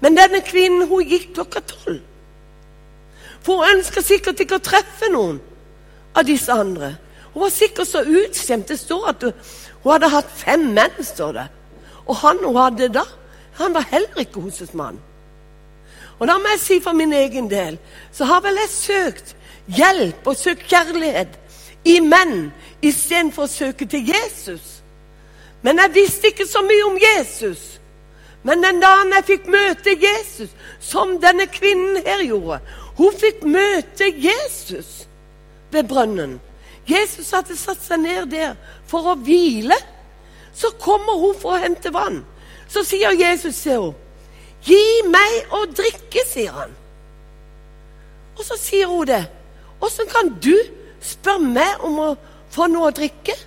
Men 0.00 0.16
denne 0.16 0.40
kvinnen 0.44 0.88
hun 0.88 1.04
gikk 1.04 1.34
klokka 1.34 1.60
tolv. 1.60 2.00
For 3.42 3.60
hun 3.60 3.78
ønska 3.78 4.02
sikkert 4.02 4.40
ikke 4.40 4.58
å 4.58 4.64
treffe 4.64 5.08
noen 5.12 5.40
av 6.14 6.24
disse 6.28 6.52
andre. 6.52 6.96
Hun 7.32 7.44
var 7.44 7.52
sikkert 7.52 7.88
så 7.88 8.02
utskjemt. 8.02 8.68
Det 8.68 8.78
står 8.80 9.08
at 9.12 9.22
hun 9.22 9.92
hadde 9.92 10.10
hatt 10.12 10.30
fem 10.40 10.70
menn, 10.74 10.96
står 11.04 11.36
det. 11.36 11.46
Og 12.08 12.16
han 12.22 12.40
hun 12.44 12.56
hadde 12.56 12.88
da, 12.96 13.04
han 13.60 13.74
var 13.74 13.86
heller 13.90 14.24
ikke 14.24 14.40
hos 14.40 14.60
hos 14.62 14.74
mann. 14.74 14.98
Og 16.18 16.26
da 16.26 16.38
må 16.38 16.54
jeg 16.54 16.62
si 16.62 16.78
for 16.82 16.96
min 16.98 17.12
egen 17.12 17.50
del, 17.50 17.78
så 18.12 18.26
har 18.26 18.42
vel 18.42 18.58
jeg 18.58 18.74
søkt 18.74 19.34
hjelp 19.68 20.26
og 20.26 20.36
søkt 20.36 20.66
kjærlighet 20.70 21.38
i 21.86 21.98
menn 22.02 22.50
istedenfor 22.82 23.46
å 23.46 23.52
søke 23.52 23.86
til 23.86 24.08
Jesus. 24.10 24.78
Men 25.62 25.78
jeg 25.82 25.94
visste 25.94 26.32
ikke 26.32 26.46
så 26.46 26.62
mye 26.66 26.86
om 26.86 26.98
Jesus. 27.02 27.78
Men 28.42 28.62
den 28.62 28.80
dagen 28.82 29.12
jeg 29.16 29.26
fikk 29.32 29.48
møte 29.50 29.94
Jesus, 29.98 30.50
som 30.80 31.16
denne 31.22 31.48
kvinnen 31.50 31.98
her 32.06 32.22
gjorde 32.22 32.60
Hun 32.98 33.14
fikk 33.14 33.42
møte 33.46 34.06
Jesus 34.14 35.08
ved 35.70 35.86
brønnen. 35.90 36.38
Jesus 36.88 37.30
hadde 37.34 37.56
satt 37.58 37.82
seg 37.84 38.00
ned 38.02 38.30
der 38.32 38.56
for 38.88 39.12
å 39.12 39.18
hvile. 39.22 39.76
Så 40.54 40.72
kommer 40.80 41.18
hun 41.20 41.36
for 41.38 41.54
å 41.54 41.62
hente 41.62 41.92
vann. 41.94 42.24
Så 42.68 42.82
sier 42.86 43.14
Jesus 43.14 43.60
til 43.62 43.76
henne, 43.76 44.07
'Gi 44.64 45.02
meg 45.06 45.52
å 45.54 45.64
drikke', 45.70 46.26
sier 46.26 46.52
han. 46.52 46.74
Og 48.38 48.44
så 48.44 48.56
sier 48.58 48.86
hun 48.86 49.06
det. 49.06 49.24
'Åssen 49.80 50.08
kan 50.10 50.34
du 50.42 50.54
spørre 51.00 51.38
meg 51.38 51.84
om 51.84 51.98
å 51.98 52.16
få 52.50 52.66
noe 52.66 52.90
å 52.90 52.96
drikke?' 52.96 53.38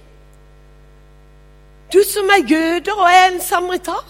Du 1.92 2.04
som 2.08 2.30
er 2.32 2.48
jøder 2.48 2.96
og 2.96 3.10
er 3.10 3.26
en 3.28 3.42
samaritan. 3.42 4.06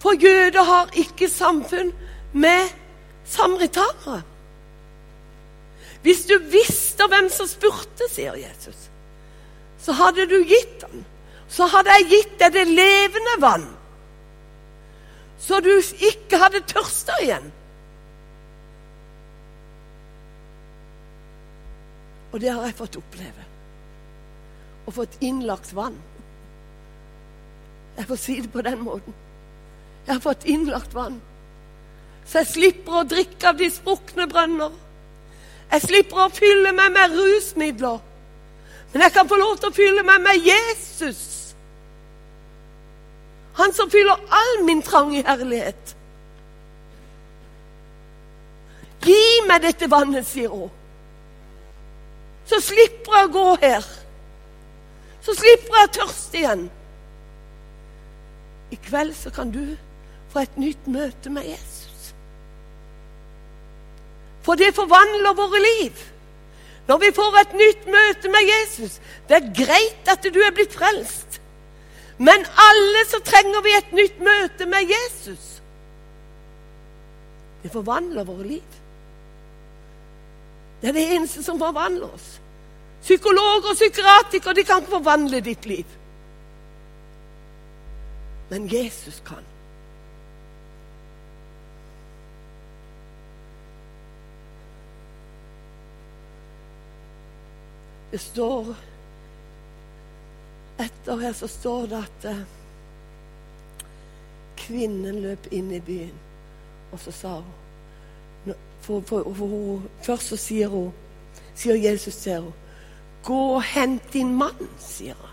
For 0.00 0.16
jøder 0.16 0.64
har 0.64 0.88
ikke 0.96 1.28
samfunn 1.28 1.92
med 2.32 2.72
samaritanere. 3.28 4.22
Hvis 6.02 6.24
du 6.24 6.38
visste 6.38 7.08
hvem 7.10 7.28
som 7.32 7.48
spurte, 7.50 8.08
sier 8.10 8.36
Jesus, 8.38 8.88
så 9.82 9.92
hadde 9.92 10.28
du 10.30 10.38
gitt 10.46 10.84
ham. 10.86 11.04
Så 11.48 11.66
hadde 11.70 11.90
jeg 11.98 12.08
gitt 12.10 12.38
deg 12.40 12.54
det 12.54 12.66
levende 12.68 13.36
vann, 13.42 13.66
så 15.38 15.60
du 15.60 15.70
ikke 15.76 16.40
hadde 16.40 16.64
tørsta 16.68 17.16
igjen. 17.22 17.50
Og 22.32 22.40
det 22.40 22.50
har 22.52 22.66
jeg 22.66 22.76
fått 22.76 22.98
oppleve. 23.00 23.44
Og 24.86 24.96
fått 24.96 25.16
innlagt 25.24 25.72
vann. 25.76 25.96
Jeg 27.96 28.08
får 28.10 28.20
si 28.20 28.40
det 28.44 28.50
på 28.52 28.64
den 28.64 28.82
måten. 28.84 29.14
Jeg 30.06 30.14
har 30.14 30.20
fått 30.22 30.44
innlagt 30.44 30.94
vann. 30.94 31.20
Så 32.26 32.42
jeg 32.42 32.50
slipper 32.50 33.00
å 33.00 33.06
drikke 33.08 33.48
av 33.50 33.60
de 33.60 33.70
sprukne 33.72 34.26
brønner. 34.30 34.74
Jeg 35.70 35.82
slipper 35.86 36.26
å 36.26 36.34
fylle 36.34 36.74
meg 36.76 36.92
med 36.94 37.14
rusmidler. 37.16 38.02
Men 38.92 39.06
jeg 39.06 39.14
kan 39.16 39.28
få 39.28 39.38
lov 39.40 39.56
til 39.58 39.70
å 39.70 39.76
fylle 39.76 40.04
meg 40.06 40.22
med 40.24 40.46
Jesus. 40.46 41.35
Han 43.56 43.72
som 43.72 43.90
fyller 43.90 44.20
all 44.30 44.64
min 44.64 44.82
trang 44.82 45.14
i 45.16 45.24
herlighet. 45.24 45.94
Gi 49.06 49.22
meg 49.48 49.62
dette 49.64 49.88
vannet, 49.90 50.26
sier 50.26 50.52
hun. 50.52 50.72
Så 52.46 52.60
slipper 52.62 53.16
jeg 53.16 53.28
å 53.28 53.32
gå 53.34 53.46
her. 53.62 53.86
Så 55.24 55.34
slipper 55.34 55.78
jeg 55.80 55.88
å 55.88 55.94
tørste 55.96 56.40
igjen. 56.40 56.66
I 58.70 58.78
kveld 58.82 59.14
så 59.16 59.32
kan 59.34 59.50
du 59.54 59.76
få 60.32 60.42
et 60.44 60.58
nytt 60.60 60.86
møte 60.90 61.32
med 61.32 61.48
Jesus. 61.48 62.12
For 64.46 64.58
det 64.58 64.74
forvandler 64.76 65.34
våre 65.38 65.62
liv. 65.62 66.04
Når 66.86 66.98
vi 67.02 67.10
får 67.14 67.40
et 67.40 67.56
nytt 67.58 67.88
møte 67.90 68.30
med 68.30 68.52
Jesus. 68.52 69.00
Det 69.26 69.40
er 69.40 69.54
greit 69.64 70.10
at 70.12 70.22
du 70.22 70.38
er 70.42 70.54
blitt 70.54 70.74
frelst. 70.74 71.40
Men 72.18 72.46
alle 72.70 73.04
så 73.10 73.20
trenger 73.24 73.62
vi 73.62 73.74
et 73.76 73.92
nytt 73.92 74.20
møte 74.24 74.66
med 74.66 74.88
Jesus. 74.88 75.60
Det 77.62 77.72
forvandler 77.72 78.24
våre 78.24 78.46
liv. 78.46 78.76
Det 80.80 80.88
er 80.88 80.96
det 80.96 81.04
eneste 81.16 81.42
som 81.42 81.58
forvandler 81.60 82.08
oss. 82.14 82.40
Psykologer 83.02 83.70
og 83.70 83.76
psykiatikere 83.76 84.54
de 84.54 84.64
kan 84.64 84.80
ikke 84.80 84.96
forvandle 84.96 85.40
ditt 85.40 85.66
liv. 85.66 85.84
Men 88.50 88.68
Jesus 88.72 89.22
kan. 89.26 89.44
Det 98.10 98.20
står 98.20 98.76
Etter 100.78 101.16
her 101.16 101.32
så 101.32 101.48
står 101.48 101.86
det 101.92 102.02
at 102.02 102.26
eh, 102.30 102.42
kvinnen 104.60 105.22
løp 105.24 105.48
inn 105.54 105.70
i 105.72 105.80
byen, 105.80 106.14
og 106.92 107.00
så 107.00 107.14
sa 107.14 107.34
hun 107.40 108.54
for, 108.82 109.00
for, 109.00 109.34
for, 109.34 109.82
Først 110.02 110.30
så 110.30 110.36
sier 110.38 110.70
hun 110.70 110.92
sier 111.56 111.74
Jesus 111.80 112.16
til 112.22 112.36
henne 112.36 112.52
Gå 113.26 113.38
og 113.56 113.62
hent 113.66 114.12
din 114.12 114.28
mann, 114.38 114.68
sier 114.78 115.16
han. 115.18 115.32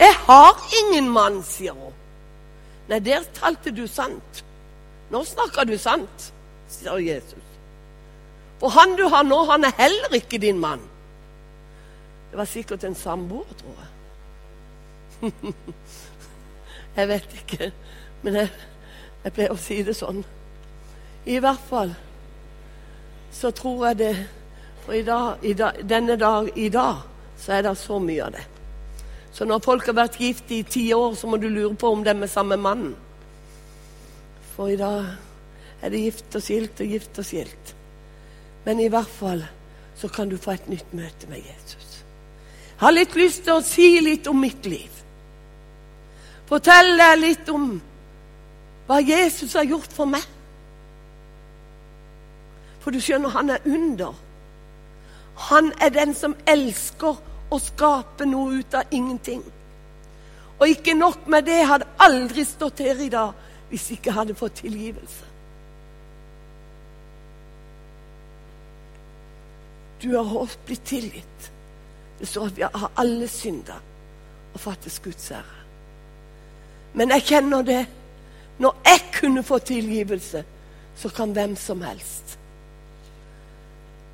Jeg 0.00 0.14
har 0.26 0.62
ingen 0.80 1.06
mann, 1.14 1.36
sier 1.46 1.76
hun. 1.78 1.92
Nei, 2.88 2.98
der 2.98 3.22
talte 3.36 3.70
du 3.70 3.84
sant. 3.86 4.40
Nå 5.14 5.20
snakker 5.22 5.68
du 5.70 5.76
sant, 5.78 6.32
sier 6.66 6.98
Jesus. 6.98 7.46
For 8.58 8.74
han 8.74 8.96
du 8.98 9.04
har 9.12 9.22
nå, 9.22 9.38
han 9.52 9.68
er 9.68 9.76
heller 9.78 10.18
ikke 10.18 10.42
din 10.42 10.58
mann. 10.58 10.82
Det 12.32 12.42
var 12.42 12.50
sikkert 12.50 12.88
en 12.88 12.98
samboer, 12.98 13.54
tror 13.60 13.78
jeg. 13.78 13.93
jeg 16.96 17.08
vet 17.08 17.36
ikke, 17.40 17.70
men 18.22 18.40
jeg, 18.40 18.50
jeg 19.24 19.36
pleier 19.36 19.54
å 19.54 19.60
si 19.60 19.82
det 19.86 19.96
sånn. 19.98 20.22
I 21.24 21.38
hvert 21.40 21.68
fall 21.68 21.94
så 23.34 23.50
tror 23.50 23.86
jeg 23.88 23.98
det 24.02 24.14
For 24.84 24.92
i 24.92 25.00
dag, 25.02 25.40
i 25.40 25.54
dag, 25.56 25.78
denne 25.88 26.12
dag 26.20 26.50
i 26.60 26.66
dag 26.68 26.98
så 27.40 27.54
er 27.56 27.62
det 27.64 27.70
så 27.80 27.96
mye 27.98 28.26
av 28.26 28.34
det. 28.34 28.42
Så 29.32 29.46
når 29.48 29.62
folk 29.64 29.86
har 29.88 29.96
vært 29.96 30.18
gift 30.20 30.50
i 30.52 30.58
ti 30.62 30.82
år, 30.92 31.14
så 31.16 31.26
må 31.26 31.38
du 31.40 31.48
lure 31.48 31.72
på 31.74 31.88
om 31.88 32.02
de 32.04 32.12
er 32.12 32.18
med 32.20 32.28
samme 32.28 32.58
mannen. 32.60 32.92
For 34.52 34.68
i 34.68 34.76
dag 34.76 35.08
er 35.80 35.90
det 35.90 36.02
gift 36.04 36.36
og 36.36 36.44
skilt 36.44 36.82
og 36.84 36.92
gift 36.92 37.18
og 37.18 37.26
skilt. 37.26 37.72
Men 38.64 38.80
i 38.80 38.90
hvert 38.92 39.10
fall 39.10 39.42
så 39.96 40.08
kan 40.12 40.28
du 40.28 40.36
få 40.36 40.54
et 40.54 40.68
nytt 40.68 40.92
møte 40.92 41.32
med 41.32 41.42
Jesus. 41.42 42.04
Jeg 42.74 42.82
har 42.84 42.94
litt 42.94 43.16
lyst 43.16 43.44
til 43.46 43.56
å 43.56 43.64
si 43.64 43.88
litt 44.04 44.28
om 44.30 44.40
mitt 44.40 44.66
liv. 44.68 45.03
Fortelle 46.48 47.08
litt 47.16 47.48
om 47.48 47.68
hva 48.86 49.00
Jesus 49.00 49.54
har 49.56 49.64
gjort 49.64 49.92
for 49.96 50.10
meg. 50.10 50.24
For 52.84 52.92
du 52.92 53.00
skjønner, 53.00 53.32
han 53.32 53.54
er 53.54 53.64
under. 53.64 54.12
Han 55.48 55.72
er 55.82 55.92
den 55.94 56.12
som 56.14 56.36
elsker 56.46 57.16
å 57.50 57.60
skape 57.62 58.26
noe 58.28 58.60
ut 58.60 58.76
av 58.76 58.92
ingenting. 58.92 59.40
Og 60.60 60.68
ikke 60.68 60.94
nok 60.94 61.26
med 61.32 61.48
det, 61.48 61.62
hadde 61.66 61.88
aldri 62.04 62.44
stått 62.46 62.84
her 62.84 63.00
i 63.00 63.10
dag 63.12 63.32
hvis 63.70 63.88
ikke 63.96 64.12
hadde 64.14 64.36
fått 64.38 64.60
tilgivelse. 64.60 65.32
Du 70.04 70.12
har 70.14 70.56
blitt 70.66 70.84
tilgitt. 70.84 71.50
Det 72.20 72.28
står 72.28 72.52
at 72.52 72.56
vi 72.56 72.68
har 72.68 72.90
alle 73.00 73.28
synder 73.28 73.80
og 74.52 74.60
fattes 74.60 75.00
Guds 75.02 75.30
ære. 75.32 75.63
Men 76.94 77.14
jeg 77.16 77.26
kjenner 77.30 77.62
det. 77.66 77.84
Når 78.58 78.76
jeg 78.86 79.00
kunne 79.16 79.42
få 79.42 79.58
tilgivelse, 79.58 80.44
så 80.96 81.08
kan 81.10 81.32
hvem 81.34 81.56
som 81.58 81.82
helst. 81.82 82.38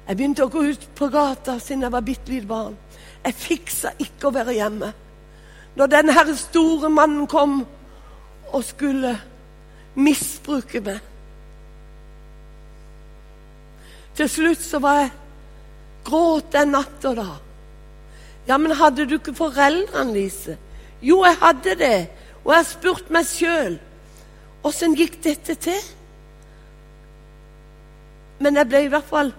Jeg 0.09 0.17
begynte 0.17 0.47
å 0.47 0.51
gå 0.51 0.63
ut 0.73 0.87
på 0.97 1.11
gata 1.13 1.59
siden 1.61 1.85
jeg 1.85 1.93
var 1.93 2.07
bitte 2.07 2.33
lite 2.33 2.49
barn. 2.49 2.79
Jeg 3.21 3.37
fiksa 3.37 3.93
ikke 4.01 4.31
å 4.31 4.35
være 4.35 4.57
hjemme. 4.57 4.89
Når 5.77 5.93
denne 5.93 6.17
herre 6.17 6.35
store 6.41 6.89
mannen 6.91 7.29
kom 7.31 7.61
og 8.51 8.65
skulle 8.67 9.13
misbruke 9.95 10.81
meg 10.83 11.07
Til 14.19 14.29
slutt 14.29 14.61
så 14.61 14.81
var 14.83 14.97
jeg 14.99 15.13
gråt 16.05 16.51
den 16.53 16.75
natta 16.75 17.13
da. 17.17 17.29
Ja, 18.49 18.59
men 18.59 18.75
hadde 18.77 19.07
du 19.09 19.15
ikke 19.17 19.33
foreldrene, 19.39 20.13
Lise? 20.13 20.57
Jo, 21.01 21.23
jeg 21.25 21.39
hadde 21.41 21.77
det. 21.79 21.99
Og 22.45 22.53
jeg 22.53 22.59
har 22.63 22.69
spurt 22.69 23.11
meg 23.13 23.29
sjøl 23.29 23.79
åssen 24.67 24.97
gikk 24.97 25.19
dette 25.25 25.57
til? 25.61 25.81
Men 28.41 28.57
jeg 28.57 28.69
ble 28.69 28.85
i 28.85 28.93
hvert 28.93 29.09
fall 29.09 29.33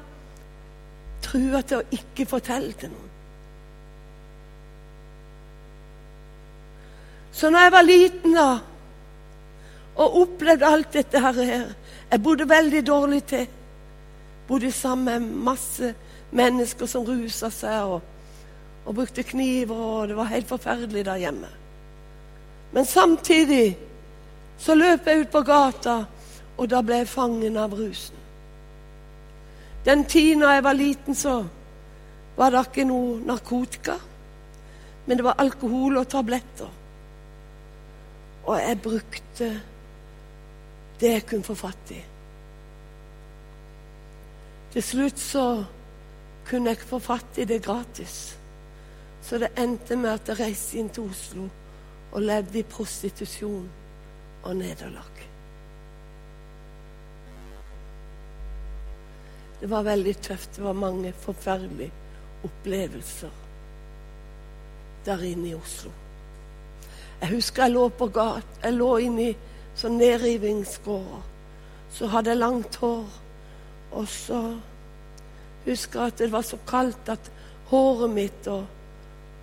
trua 1.25 1.61
til 1.65 1.81
å 1.81 1.95
ikke 1.97 2.27
fortelle 2.29 2.73
til 2.77 2.91
noen. 2.93 3.07
Så 7.31 7.49
når 7.49 7.65
jeg 7.65 7.73
var 7.73 7.87
liten 7.87 8.35
da, 8.35 8.49
og 10.01 10.17
opplevde 10.21 10.67
alt 10.67 10.93
dette 10.93 11.19
her 11.19 11.39
Jeg 12.11 12.21
bodde 12.23 12.49
veldig 12.49 12.87
dårlig 12.87 13.23
til. 13.23 13.47
bodde 14.47 14.71
sammen 14.71 15.05
med 15.05 15.43
masse 15.43 15.93
mennesker 16.31 16.85
som 16.85 17.05
rusa 17.07 17.49
seg 17.49 17.83
og, 17.87 18.01
og 18.85 18.95
brukte 18.95 19.23
kniver, 19.23 19.75
og 19.75 20.07
det 20.07 20.17
var 20.17 20.31
helt 20.31 20.47
forferdelig 20.47 21.05
der 21.05 21.15
hjemme. 21.15 21.47
Men 22.71 22.85
samtidig 22.85 23.77
så 24.57 24.75
løp 24.75 25.07
jeg 25.07 25.25
ut 25.25 25.31
på 25.31 25.41
gata, 25.41 26.03
og 26.57 26.69
da 26.69 26.81
ble 26.85 27.01
jeg 27.01 27.09
fangen 27.09 27.57
av 27.57 27.73
rusen. 27.73 28.17
Den 29.85 30.05
tiden 30.05 30.45
jeg 30.45 30.63
var 30.63 30.77
liten, 30.77 31.15
så 31.15 31.41
var 32.37 32.53
det 32.53 32.61
ikke 32.67 32.85
noe 32.85 33.17
narkotika, 33.25 33.97
men 35.05 35.17
det 35.17 35.25
var 35.25 35.41
alkohol 35.41 35.97
og 35.97 36.07
tabletter. 36.07 36.69
Og 38.45 38.57
jeg 38.59 38.81
brukte 38.81 39.49
det 41.01 41.11
jeg 41.15 41.25
kunne 41.25 41.43
få 41.43 41.55
fatt 41.57 41.93
i. 41.95 42.01
Til 44.71 44.83
slutt 44.85 45.19
så 45.19 45.45
kunne 46.47 46.69
jeg 46.69 46.77
ikke 46.77 46.93
få 46.93 46.99
fatt 46.99 47.41
i 47.41 47.47
det 47.49 47.63
gratis. 47.65 48.37
Så 49.21 49.37
det 49.41 49.51
endte 49.57 49.97
med 49.97 50.13
at 50.13 50.29
jeg 50.29 50.39
reiste 50.39 50.77
inn 50.79 50.89
til 50.93 51.09
Oslo 51.09 51.49
og 52.11 52.21
levde 52.21 52.59
i 52.59 52.67
prostitusjon 52.67 53.69
og 54.43 54.55
nederlag. 54.55 55.21
Det 59.61 59.69
var 59.69 59.85
veldig 59.85 60.15
tøft. 60.17 60.55
Det 60.55 60.63
var 60.63 60.73
mange 60.73 61.13
forferdelige 61.13 61.91
opplevelser 62.43 63.29
der 65.05 65.21
inne 65.25 65.49
i 65.49 65.55
Oslo. 65.55 65.91
Jeg 67.21 67.29
husker 67.29 67.63
jeg 67.63 67.71
lå 67.71 67.87
på 67.89 68.07
gat, 68.07 68.47
jeg 68.63 68.73
lå 68.73 68.89
inne 68.97 69.27
i 69.29 69.35
sånn 69.77 69.99
nedrivingsgårder. 70.01 71.21
Så 71.93 72.09
hadde 72.09 72.33
jeg 72.33 72.41
langt 72.41 72.75
hår. 72.81 73.05
Og 73.91 74.07
så 74.09 74.41
husker 75.65 75.99
jeg 75.99 76.13
at 76.13 76.21
det 76.23 76.31
var 76.33 76.45
så 76.47 76.57
kaldt 76.67 77.09
at 77.13 77.31
håret 77.69 78.13
mitt 78.13 78.47
og, 78.49 78.65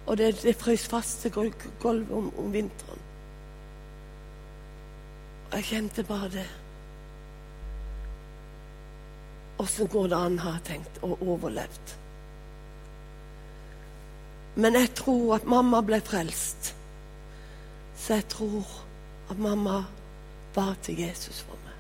og 0.09 0.17
det, 0.17 0.31
det 0.43 0.57
frøs 0.57 0.87
fast 0.89 1.21
til 1.21 1.53
gulvet 1.81 2.11
om, 2.17 2.31
om 2.41 2.53
vinteren. 2.53 3.05
Jeg 5.53 5.65
kjente 5.65 6.05
bare 6.05 6.31
det. 6.33 6.47
Åssen 9.59 9.89
går 9.93 10.09
det 10.09 10.17
an, 10.17 10.39
har 10.39 10.59
jeg 10.59 10.65
tenkt, 10.65 10.99
og 11.03 11.23
overlevd. 11.23 11.95
Men 14.57 14.75
jeg 14.75 14.95
tror 14.97 15.37
at 15.37 15.45
mamma 15.47 15.81
ble 15.85 16.01
frelst. 16.05 16.75
Så 17.99 18.15
jeg 18.15 18.29
tror 18.33 18.67
at 19.31 19.39
mamma 19.39 19.83
ba 20.55 20.71
til 20.83 21.01
Jesus 21.05 21.43
for 21.45 21.59
meg. 21.65 21.75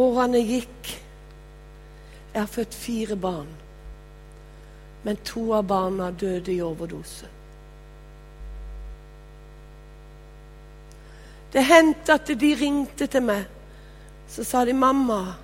Årene 0.00 0.42
gikk. 0.46 0.98
Jeg 2.34 2.42
har 2.42 2.46
født 2.46 2.74
fire 2.74 3.16
barn. 3.16 3.48
Men 5.02 5.16
to 5.24 5.52
av 5.56 5.64
barna 5.64 6.10
døde 6.10 6.52
i 6.52 6.60
overdose. 6.62 7.28
Det 11.52 11.64
hendte 11.64 12.14
at 12.14 12.30
de 12.40 12.50
ringte 12.54 13.06
til 13.10 13.24
meg. 13.26 13.46
Så 14.28 14.44
sa 14.44 14.64
de, 14.64 14.72
'Mamma, 14.72 15.34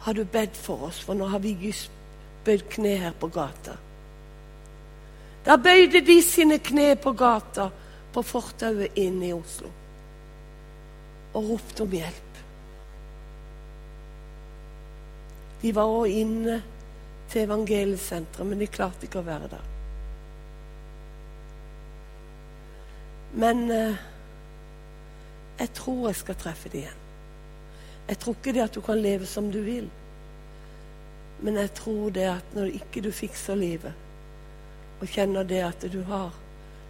har 0.00 0.12
du 0.12 0.24
bedt 0.24 0.56
for 0.56 0.86
oss?' 0.86 1.00
For 1.00 1.14
nå 1.14 1.26
har 1.26 1.38
vi 1.38 1.74
bøyd 2.44 2.68
kne 2.68 2.96
her 2.96 3.12
på 3.20 3.28
gata. 3.28 3.76
Da 5.46 5.56
bøyde 5.56 6.00
de 6.00 6.22
sine 6.22 6.58
kne 6.58 6.96
på 6.96 7.12
gata 7.12 7.70
på 8.12 8.22
fortauet 8.22 8.96
inne 8.96 9.28
i 9.28 9.32
Oslo 9.32 9.68
og 11.34 11.48
ropte 11.50 11.82
om 11.82 11.90
hjelp. 11.90 12.23
De 15.64 15.70
var 15.72 15.88
òg 15.88 16.12
inne 16.12 16.58
til 17.32 17.46
evangeliesenteret, 17.46 18.44
men 18.46 18.60
de 18.60 18.66
klarte 18.68 19.06
ikke 19.06 19.22
å 19.22 19.24
være 19.24 19.46
der. 19.48 19.70
Men 23.40 23.62
eh, 23.72 24.02
jeg 25.62 25.72
tror 25.78 26.02
jeg 26.10 26.20
skal 26.20 26.38
treffe 26.42 26.68
dem 26.68 26.82
igjen. 26.82 27.00
Jeg 28.10 28.20
tror 28.20 28.36
ikke 28.36 28.54
det 28.58 28.64
at 28.66 28.76
du 28.76 28.82
kan 28.84 29.00
leve 29.00 29.30
som 29.30 29.48
du 29.48 29.62
vil. 29.64 29.88
Men 31.40 31.56
jeg 31.62 31.72
tror 31.80 32.12
det 32.12 32.28
at 32.34 32.54
når 32.54 32.76
ikke 32.82 33.06
du 33.08 33.10
fikser 33.16 33.56
livet, 33.56 33.96
og 35.00 35.08
kjenner 35.16 35.48
det 35.48 35.64
at 35.64 35.88
du 35.92 36.02
har 36.12 36.40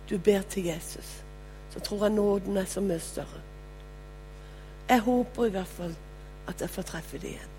Du 0.04 0.18
ber 0.18 0.42
til 0.42 0.66
Jesus, 0.66 1.22
så 1.72 1.80
tror 1.80 2.02
jeg 2.04 2.12
nåden 2.12 2.56
er 2.60 2.66
så 2.68 2.80
mye 2.84 3.00
større. 3.00 3.40
Jeg 4.88 5.00
håper 5.00 5.46
i 5.46 5.54
hvert 5.54 5.74
fall 5.78 5.94
at 6.48 6.60
jeg 6.60 6.70
får 6.70 6.90
treffe 6.90 7.18
dem 7.22 7.30
igjen 7.30 7.53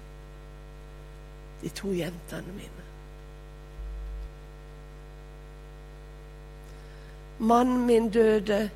de 1.62 1.70
to 1.70 1.92
jentene 1.96 2.54
mine. 2.56 2.86
Mannen 7.40 7.86
min 7.86 8.10
døde 8.10 8.70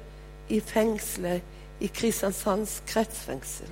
i 0.49 0.59
fengselet 0.59 1.41
i 1.79 1.87
Kristiansands 1.87 2.81
kretsfengsel. 2.87 3.69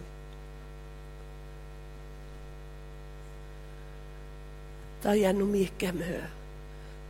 Da 5.03 5.15
gjennomgikk 5.15 5.83
jeg 5.83 5.95
mye. 5.97 6.23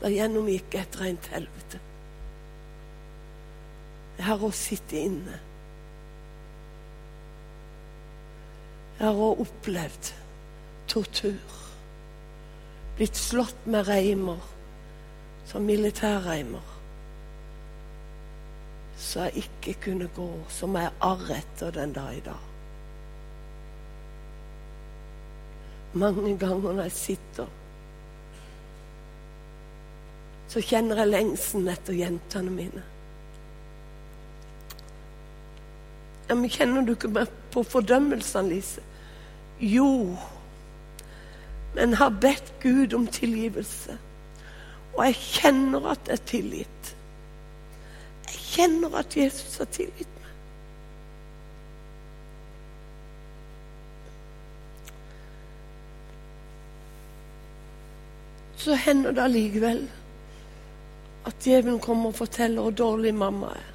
Da 0.02 0.10
gjennomgikk 0.14 0.74
jeg 0.74 0.88
et 0.88 0.98
rent 1.02 1.30
helvete. 1.34 1.80
Jeg 4.18 4.26
har 4.26 4.42
òg 4.42 4.54
sittet 4.58 4.98
inne. 5.06 5.38
Jeg 8.98 9.06
har 9.06 9.22
òg 9.22 9.46
opplevd 9.46 10.12
tortur 10.90 11.67
blitt 12.98 13.16
slått 13.16 13.66
med 13.66 13.88
reimer, 13.88 14.42
som 15.46 15.66
militærreimer, 15.66 16.74
så 18.98 19.28
jeg 19.28 19.46
ikke 19.46 19.76
kunne 19.84 20.10
gå, 20.16 20.28
som 20.50 20.76
jeg 20.76 20.90
arr 21.06 21.30
etter 21.38 21.72
den 21.76 21.94
dag 21.94 22.18
i 22.18 22.24
dag. 22.26 22.44
Mange 25.94 26.34
ganger 26.38 26.74
når 26.74 26.88
jeg 26.90 26.98
sitter, 26.98 27.54
så 30.48 30.64
kjenner 30.64 31.04
jeg 31.04 31.12
lengselen 31.12 31.70
etter 31.70 31.98
jentene 31.98 32.54
mine. 32.54 32.84
Ja, 36.28 36.36
men 36.36 36.50
Kjenner 36.52 36.84
du 36.84 36.92
ikke 36.92 37.28
på 37.54 37.64
fordømmelsene, 37.64 38.50
Lise? 38.52 38.82
Jo 39.64 40.18
men 41.76 41.94
har 41.94 42.10
bedt 42.10 42.54
Gud 42.62 42.94
om 42.94 43.08
tilgivelse. 43.08 43.98
Og 44.98 45.06
jeg 45.06 45.16
kjenner 45.16 45.92
at 45.92 46.06
det 46.06 46.14
er 46.14 46.24
tilgitt. 46.26 46.94
Jeg 48.28 48.40
kjenner 48.42 48.96
at 48.98 49.18
Jesus 49.18 49.58
har 49.62 49.70
tilgitt 49.72 50.16
meg. 50.18 50.34
Så 58.58 58.76
hender 58.76 59.14
det 59.14 59.24
allikevel 59.24 59.84
at 61.28 61.44
djevelen 61.44 61.80
kommer 61.80 62.10
og 62.10 62.16
forteller 62.16 62.62
hvor 62.62 62.72
dårlig 62.72 63.14
mamma 63.16 63.54
er. 63.54 63.74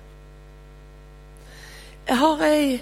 Jeg 2.08 2.18
har 2.18 2.42
ei, 2.44 2.80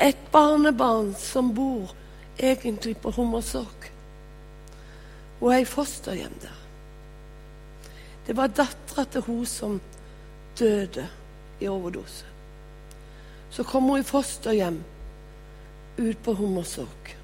et 0.00 0.18
barnebarn 0.32 1.14
som 1.16 1.54
bor 1.54 1.94
egentlig 2.38 2.96
på 3.00 3.10
Hummersåk. 3.10 3.88
Hun 5.40 5.52
er 5.52 5.62
i 5.62 5.68
fosterhjem 5.68 6.34
der. 6.42 6.56
Det 8.26 8.36
var 8.36 8.46
dattera 8.46 9.04
til 9.04 9.20
hun 9.20 9.46
som 9.46 9.80
døde 10.58 11.06
i 11.60 11.68
overdose. 11.68 12.26
Så 13.50 13.62
kom 13.62 13.82
hun 13.82 14.00
i 14.00 14.06
fosterhjem 14.06 14.82
ut 15.98 16.18
på 16.24 16.34
Hummersåk. 16.34 17.14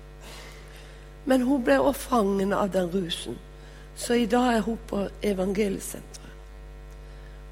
Men 1.24 1.42
hun 1.42 1.64
ble 1.64 1.80
også 1.80 2.08
fangen 2.08 2.52
av 2.52 2.70
den 2.72 2.90
rusen. 2.92 3.38
Så 3.96 4.14
i 4.14 4.26
dag 4.26 4.56
er 4.56 4.60
hun 4.60 4.78
på 4.88 5.06
evangeliesenteret. 5.22 6.32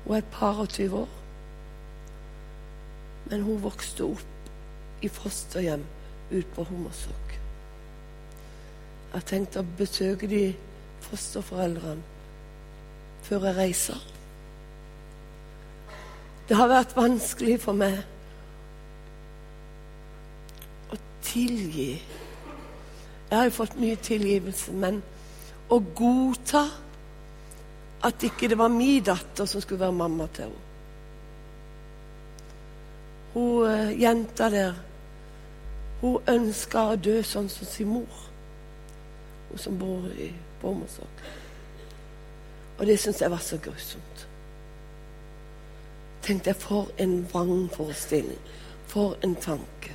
Hun 0.05 0.15
er 0.15 0.19
et 0.19 0.33
par 0.33 0.59
og 0.59 0.69
tyve 0.69 1.05
år. 1.05 1.09
Men 3.31 3.43
hun 3.43 3.63
vokste 3.63 4.05
opp 4.05 5.03
i 5.03 5.09
fosterhjem 5.09 5.85
ut 6.33 6.55
på 6.55 6.65
Hummersåk. 6.65 7.32
Jeg 9.13 9.21
har 9.21 9.29
tenkt 9.29 9.57
å 9.61 9.63
besøke 9.77 10.25
de 10.25 10.55
fosterforeldrene 11.05 12.01
før 13.27 13.45
jeg 13.51 13.57
reiser. 13.59 13.99
Det 16.49 16.57
har 16.57 16.71
vært 16.73 16.97
vanskelig 16.97 17.59
for 17.61 17.77
meg 17.77 17.99
å 20.89 20.99
tilgi. 21.29 21.91
Jeg 23.29 23.37
har 23.37 23.51
jo 23.51 23.55
fått 23.59 23.77
mye 23.81 24.01
tilgivelse, 24.01 24.73
men 24.73 25.03
å 25.69 25.79
godta 26.01 26.65
at 28.09 28.25
ikke 28.27 28.49
det 28.49 28.59
var 28.59 28.73
min 28.73 29.05
datter 29.05 29.45
som 29.45 29.61
skulle 29.61 29.85
være 29.85 30.01
mamma 30.01 30.27
til 30.33 30.49
henne. 30.49 30.69
Hun 33.33 33.69
uh, 33.69 34.01
jenta 34.01 34.49
der 34.53 34.75
hun 36.01 36.19
ønska 36.29 36.89
å 36.91 36.99
dø 37.01 37.21
sånn 37.25 37.49
som 37.53 37.69
sin 37.69 37.93
mor, 37.93 38.32
hun 39.53 39.61
som 39.61 39.79
bor 39.79 40.09
i 40.19 40.33
Bommersåk 40.63 41.25
Og 42.79 42.87
det 42.89 42.99
syns 42.99 43.21
jeg 43.23 43.31
var 43.31 43.43
så 43.45 43.59
grusomt. 43.63 44.29
Tenkte 46.23 46.51
jeg, 46.51 46.57
for 46.57 46.89
en 46.99 47.29
vrangforestilling. 47.31 48.39
For 48.91 49.15
en 49.23 49.37
tanke. 49.39 49.95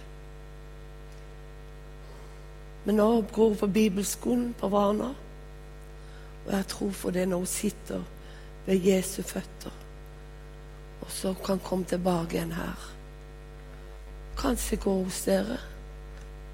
Men 2.86 2.96
nå 3.02 3.08
går 3.36 3.50
hun 3.50 3.58
på 3.60 3.68
bibelskolen 3.68 4.54
på 4.60 4.70
Varna. 4.72 5.10
Og 6.46 6.54
jeg 6.54 6.68
tror 6.72 6.92
for 6.96 7.12
det 7.12 7.28
når 7.28 7.44
hun 7.44 7.52
sitter 7.52 8.04
ved 8.66 8.86
Jesu 8.88 9.22
føtter, 9.22 9.74
og 11.02 11.12
så 11.12 11.34
kan 11.46 11.60
komme 11.60 11.86
tilbake 11.86 12.38
igjen 12.38 12.52
her. 12.52 12.88
Kanskje 14.38 14.80
gå 14.80 14.94
hos 15.04 15.22
dere. 15.26 15.60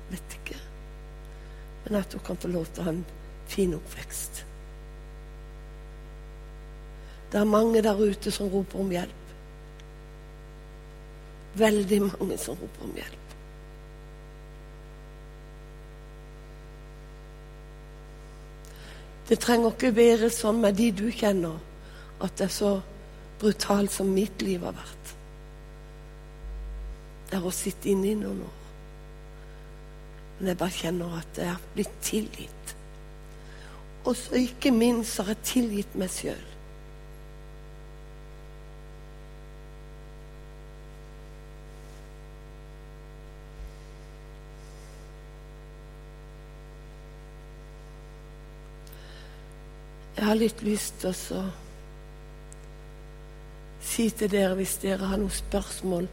Vet 0.10 0.38
ikke. 0.39 0.73
Men 1.84 2.00
at 2.00 2.13
hun 2.13 2.24
kan 2.26 2.39
få 2.39 2.52
lov 2.52 2.69
til 2.72 2.84
å 2.84 2.88
ha 2.88 2.93
en 2.96 3.06
fin 3.52 3.74
oppvekst. 3.76 4.43
Det 7.34 7.41
er 7.41 7.50
mange 7.50 7.82
der 7.82 7.98
ute 7.98 8.32
som 8.32 8.52
roper 8.54 8.80
om 8.80 8.93
hjelp. 8.93 9.36
Veldig 11.58 12.00
mange 12.06 12.38
som 12.38 12.58
roper 12.58 12.88
om 12.88 12.96
hjelp. 12.98 13.19
Det 19.30 19.39
trenger 19.41 19.72
ikke 19.74 19.96
være 19.96 20.30
sånn 20.34 20.60
med 20.62 20.78
de 20.78 20.89
du 20.93 21.08
kjenner, 21.10 21.56
at 22.22 22.36
det 22.38 22.50
er 22.50 22.54
så 22.54 22.74
brutalt 23.41 23.91
som 23.91 24.12
mitt 24.13 24.43
liv 24.46 24.62
har 24.62 24.76
vært. 24.78 25.13
Det 27.30 27.39
er 27.39 27.48
å 27.48 27.54
sitte 27.56 27.89
inne 27.89 28.12
i 28.12 28.19
noen 28.19 28.43
år. 28.46 28.62
Men 30.44 30.50
jeg 30.52 30.58
bare 30.60 30.76
kjenner 30.76 31.12
at 31.16 31.38
jeg 31.40 31.48
har 31.48 31.60
blitt 31.72 31.92
tilgitt. 32.04 32.72
Og 34.04 34.16
så 34.20 34.36
ikke 34.36 34.74
minst 34.76 35.22
har 35.22 35.30
jeg 35.32 35.46
tilgitt 35.48 35.94
meg 35.96 36.10
sjøl. 36.12 36.42
Jeg 50.18 50.28
har 50.28 50.42
litt 50.44 50.66
lyst 50.68 51.00
til 51.06 51.16
å 51.40 51.46
si 53.94 54.10
til 54.12 54.36
dere 54.36 54.60
hvis 54.60 54.76
dere 54.84 55.08
har 55.08 55.24
noen 55.24 55.32
spørsmål 55.40 56.12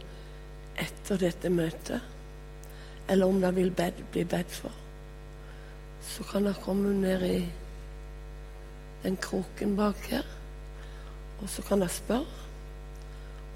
etter 0.87 1.19
dette 1.27 1.51
møtet, 1.51 2.20
eller 3.11 3.27
om 3.27 3.41
dere 3.43 3.57
vil 3.57 3.73
bed, 3.75 4.05
bli 4.13 4.25
bedt 4.25 4.53
for, 4.55 4.75
så 6.07 6.25
kan 6.31 6.47
dere 6.47 6.63
komme 6.63 6.93
ned 6.95 7.25
i 7.27 7.41
den 9.03 9.17
kroken 9.21 9.75
bak 9.77 9.99
her, 10.13 10.27
og 11.41 11.49
så 11.49 11.65
kan 11.67 11.83
dere 11.83 11.93
spørre. 11.93 12.39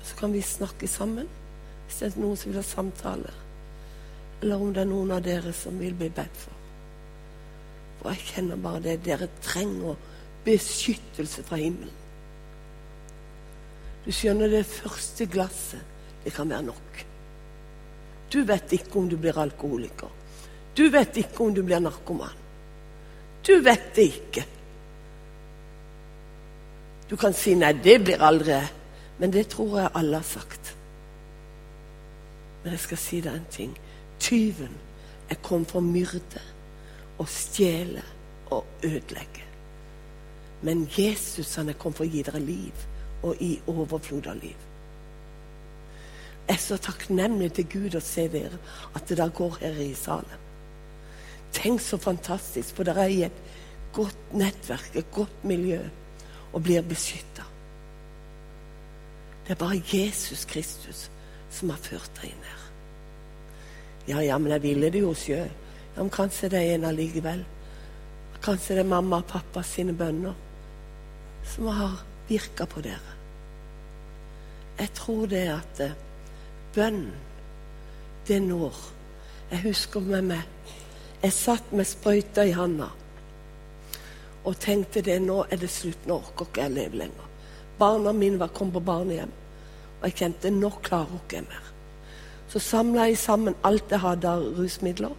Og 0.01 0.09
så 0.09 0.17
kan 0.19 0.33
vi 0.33 0.40
snakke 0.45 0.88
sammen 0.88 1.29
hvis 1.85 2.01
det 2.01 2.09
er 2.11 2.21
noen 2.21 2.37
som 2.37 2.51
vil 2.51 2.59
ha 2.59 2.64
samtale, 2.67 3.33
eller 4.43 4.61
om 4.61 4.73
det 4.75 4.83
er 4.83 4.90
noen 4.90 5.12
av 5.14 5.23
dere 5.25 5.53
som 5.57 5.79
vil 5.81 5.95
bli 5.97 6.11
bedt 6.12 6.37
for. 6.43 6.61
For 8.01 8.12
jeg 8.12 8.27
kjenner 8.35 8.61
bare 8.61 8.83
det. 8.85 8.99
Dere 9.07 9.31
trenger 9.45 9.97
beskyttelse 10.45 11.45
fra 11.47 11.57
himmelen. 11.61 12.03
Du 14.05 14.11
skjønner, 14.12 14.51
det 14.53 14.67
første 14.69 15.25
glasset, 15.33 15.81
det 16.25 16.35
kan 16.37 16.51
være 16.53 16.67
nok. 16.69 17.05
Du 18.35 18.42
vet 18.42 18.73
ikke 18.75 18.99
om 18.99 19.09
du 19.09 19.16
blir 19.16 19.38
alkoholiker. 19.38 20.11
Du 20.75 20.88
vet 20.90 21.16
ikke 21.23 21.44
om 21.44 21.55
du 21.55 21.62
blir 21.62 21.79
narkoman. 21.79 22.42
Du 23.47 23.61
vet 23.62 23.92
det 23.94 24.07
ikke. 24.11 24.44
Du 27.11 27.16
kan 27.16 27.33
si 27.33 27.55
'nei, 27.55 27.73
det 27.73 28.05
blir 28.05 28.23
aldri', 28.23 28.73
men 29.18 29.33
det 29.33 29.49
tror 29.49 29.79
jeg 29.79 29.90
alle 29.94 30.16
har 30.16 30.23
sagt. 30.23 30.77
Men 32.62 32.73
jeg 32.73 32.81
skal 32.81 32.99
si 32.99 33.20
deg 33.20 33.35
en 33.35 33.47
ting. 33.51 33.79
Tyven 34.18 34.75
er 35.31 35.35
kommet 35.35 35.70
for 35.70 35.79
å 35.79 35.83
myrde 35.83 36.42
og 37.18 37.29
stjele 37.29 38.03
og 38.51 38.64
ødelegge. 38.83 39.44
Men 40.62 40.88
Jesus 40.99 41.55
han 41.55 41.68
er 41.68 41.73
kommet 41.73 41.97
for 41.97 42.05
å 42.05 42.11
gi 42.11 42.23
dere 42.23 42.40
liv, 42.40 42.73
og 43.23 43.37
i 43.40 43.61
overflod 43.66 44.27
av 44.27 44.37
liv. 44.42 44.57
Er 46.48 46.61
så 46.61 46.76
takknemlig 46.76 47.54
til 47.57 47.68
Gud 47.72 47.96
å 47.96 48.02
se 48.04 48.26
dere, 48.28 48.59
at 48.94 49.09
det 49.09 49.16
da 49.20 49.30
går 49.33 49.61
her 49.62 49.78
i 49.80 49.94
salen. 49.96 50.42
Tenk 51.54 51.80
så 51.80 51.96
fantastisk, 52.02 52.74
for 52.76 52.85
dere 52.85 53.07
er 53.07 53.14
i 53.14 53.22
et 53.28 53.40
godt 53.94 54.35
nettverk, 54.37 54.90
et 54.98 55.11
godt 55.14 55.44
miljø, 55.46 55.80
og 56.52 56.62
blir 56.66 56.85
beskytta. 56.87 57.46
Det 59.44 59.54
er 59.54 59.61
bare 59.61 59.83
Jesus 59.92 60.44
Kristus 60.48 61.09
som 61.52 61.70
har 61.70 61.80
ført 61.85 62.11
deg 62.20 62.33
inn 62.33 62.46
her. 62.48 62.62
Ja, 64.09 64.20
ja, 64.20 64.38
men 64.38 64.52
jeg 64.52 64.64
ville 64.64 64.90
det 64.92 65.00
jo 65.04 65.12
sjøl. 65.16 65.50
Ja, 65.94 66.02
men 66.02 66.12
kanskje 66.12 66.50
det 66.52 66.61
er 66.61 66.74
en 66.76 66.88
allikevel. 66.88 67.44
Kanskje 68.44 68.76
det 68.76 68.85
er 68.85 68.90
mamma 68.90 69.22
og 69.22 69.28
pappa 69.30 69.62
sine 69.64 69.94
bønner 69.96 70.35
som 71.48 71.68
har 71.72 72.00
virka 72.28 72.66
på 72.68 72.83
dere. 72.85 73.14
Jeg 74.78 74.90
tror 74.96 75.26
det 75.30 75.44
at 75.52 75.80
eh, 75.85 75.96
bønn, 76.75 77.07
det 78.29 78.43
når. 78.43 78.75
Jeg 79.51 79.63
husker 79.69 80.01
med 80.01 80.23
meg 80.33 80.43
Jeg 81.23 81.33
satt 81.33 81.73
med 81.73 81.87
sprøyta 81.89 82.45
i 82.45 82.53
handa 82.53 82.91
og 84.45 84.59
tenkte 84.61 85.01
det 85.01 85.17
nå 85.25 85.39
er 85.49 85.57
det 85.57 85.71
slutt, 85.73 86.07
nå 86.07 86.19
orker 86.21 86.45
ikke 86.45 86.65
jeg 86.67 86.75
leve 86.75 86.99
lenger. 87.01 87.29
Barna 87.79 88.13
mine 88.13 88.39
var 88.39 88.53
kommet 88.53 88.77
på 88.77 88.85
barnehjem, 88.85 89.31
og 90.01 90.05
jeg 90.05 90.19
kjente 90.19 90.53
nå 90.53 90.71
klarer 90.85 91.17
ikke 91.17 91.39
jeg 91.39 91.47
mer. 91.49 91.71
Så 92.53 92.61
samla 92.61 93.09
jeg 93.09 93.19
sammen 93.19 93.57
alt 93.65 93.91
jeg 93.91 94.03
hadde 94.05 94.29
av 94.31 94.45
rusmidler, 94.59 95.15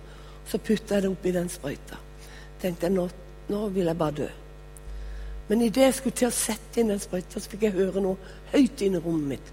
så 0.45 0.61
putta 0.61 0.95
jeg 0.95 1.07
det 1.07 1.11
oppi 1.11 1.33
den 1.33 1.49
sprøyta. 1.49 1.97
Tenkte 2.61 2.85
jeg 2.85 2.95
nå, 2.95 3.07
nå 3.49 3.67
vil 3.73 3.89
jeg 3.89 3.97
bare 3.97 4.17
dø. 4.21 4.29
Men 5.49 5.61
idet 5.61 5.87
jeg 5.87 5.97
skulle 5.97 6.19
til 6.21 6.29
å 6.29 6.37
sette 6.37 6.81
inn 6.81 6.93
den 6.93 7.01
sprøyta, 7.01 7.41
så 7.41 7.49
fikk 7.49 7.65
jeg 7.65 7.77
høre 7.79 8.05
noe 8.05 8.33
høyt 8.53 8.85
inn 8.85 8.97
i 8.97 9.01
rommet 9.01 9.35
mitt. 9.35 9.51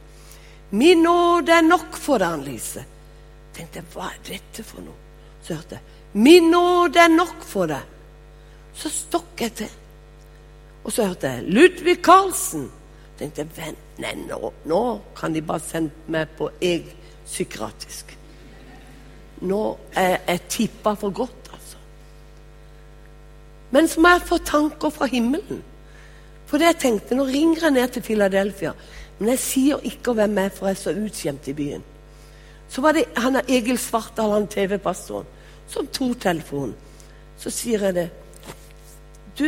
'Min 0.72 1.02
nåde 1.02 1.52
er 1.52 1.60
nok 1.60 1.96
for 1.96 2.18
deg, 2.18 2.32
Annelise.' 2.32 2.84
tenkte 3.52 3.82
jeg, 3.82 3.88
hva 3.92 4.08
er 4.08 4.20
dette 4.24 4.64
for 4.64 4.80
noe? 4.80 4.96
Så 5.44 5.54
hørte 5.54 5.76
jeg 5.76 5.82
'Min 6.14 6.50
nåde 6.50 6.98
er 6.98 7.08
nok 7.12 7.42
for 7.44 7.66
deg'. 7.66 7.90
Så 8.74 8.88
stokk 8.88 9.40
jeg 9.40 9.52
til. 9.52 9.70
Og 10.84 10.92
så 10.92 11.06
hørte 11.06 11.28
jeg 11.28 11.44
'Ludvig 11.44 11.98
Karlsen'. 12.02 12.70
tenkte 13.18 13.40
jeg, 13.40 13.48
vent, 13.56 13.78
nei, 13.98 14.14
nå, 14.14 14.52
nå 14.64 15.00
kan 15.16 15.34
de 15.34 15.42
bare 15.42 15.60
sende 15.60 15.90
meg 16.08 16.28
på 16.38 16.48
eg 16.60 16.88
psykiatrisk. 17.26 18.16
Nå 19.40 19.78
er 19.94 20.18
jeg 20.26 20.40
tippa 20.48 20.94
for 20.94 21.10
godt, 21.10 21.50
altså. 21.52 21.76
Men 23.70 23.88
så 23.88 24.00
må 24.00 24.08
jeg 24.08 24.24
få 24.26 24.38
tanker 24.38 24.90
fra 24.90 25.06
himmelen. 25.06 25.62
For 26.46 26.58
det 26.58 26.66
jeg 26.66 26.78
tenkte, 26.78 27.14
Nå 27.14 27.24
ringer 27.24 27.62
jeg 27.62 27.70
ned 27.70 27.88
til 27.88 28.02
Philadelphia, 28.02 28.72
men 29.22 29.36
jeg 29.36 29.38
sier 29.38 29.84
ikke 29.86 30.16
hvem 30.18 30.38
jeg 30.40 30.50
er, 30.50 30.54
for 30.56 30.66
jeg 30.66 30.74
er 30.74 30.80
så 30.80 30.92
utskjemt 30.98 31.46
i 31.46 31.54
byen. 31.54 31.84
Så 32.66 32.82
var 32.82 32.96
det 32.96 33.04
han 33.22 33.38
er 33.38 33.50
Egil 33.54 33.78
Svartdal, 33.78 34.32
han 34.34 34.48
TV-pastoren, 34.50 35.28
som 35.70 35.86
tok 35.94 36.16
telefonen. 36.24 36.72
Så 37.38 37.52
sier 37.54 37.84
jeg 37.86 37.94
det. 38.00 38.08
Du, 39.38 39.46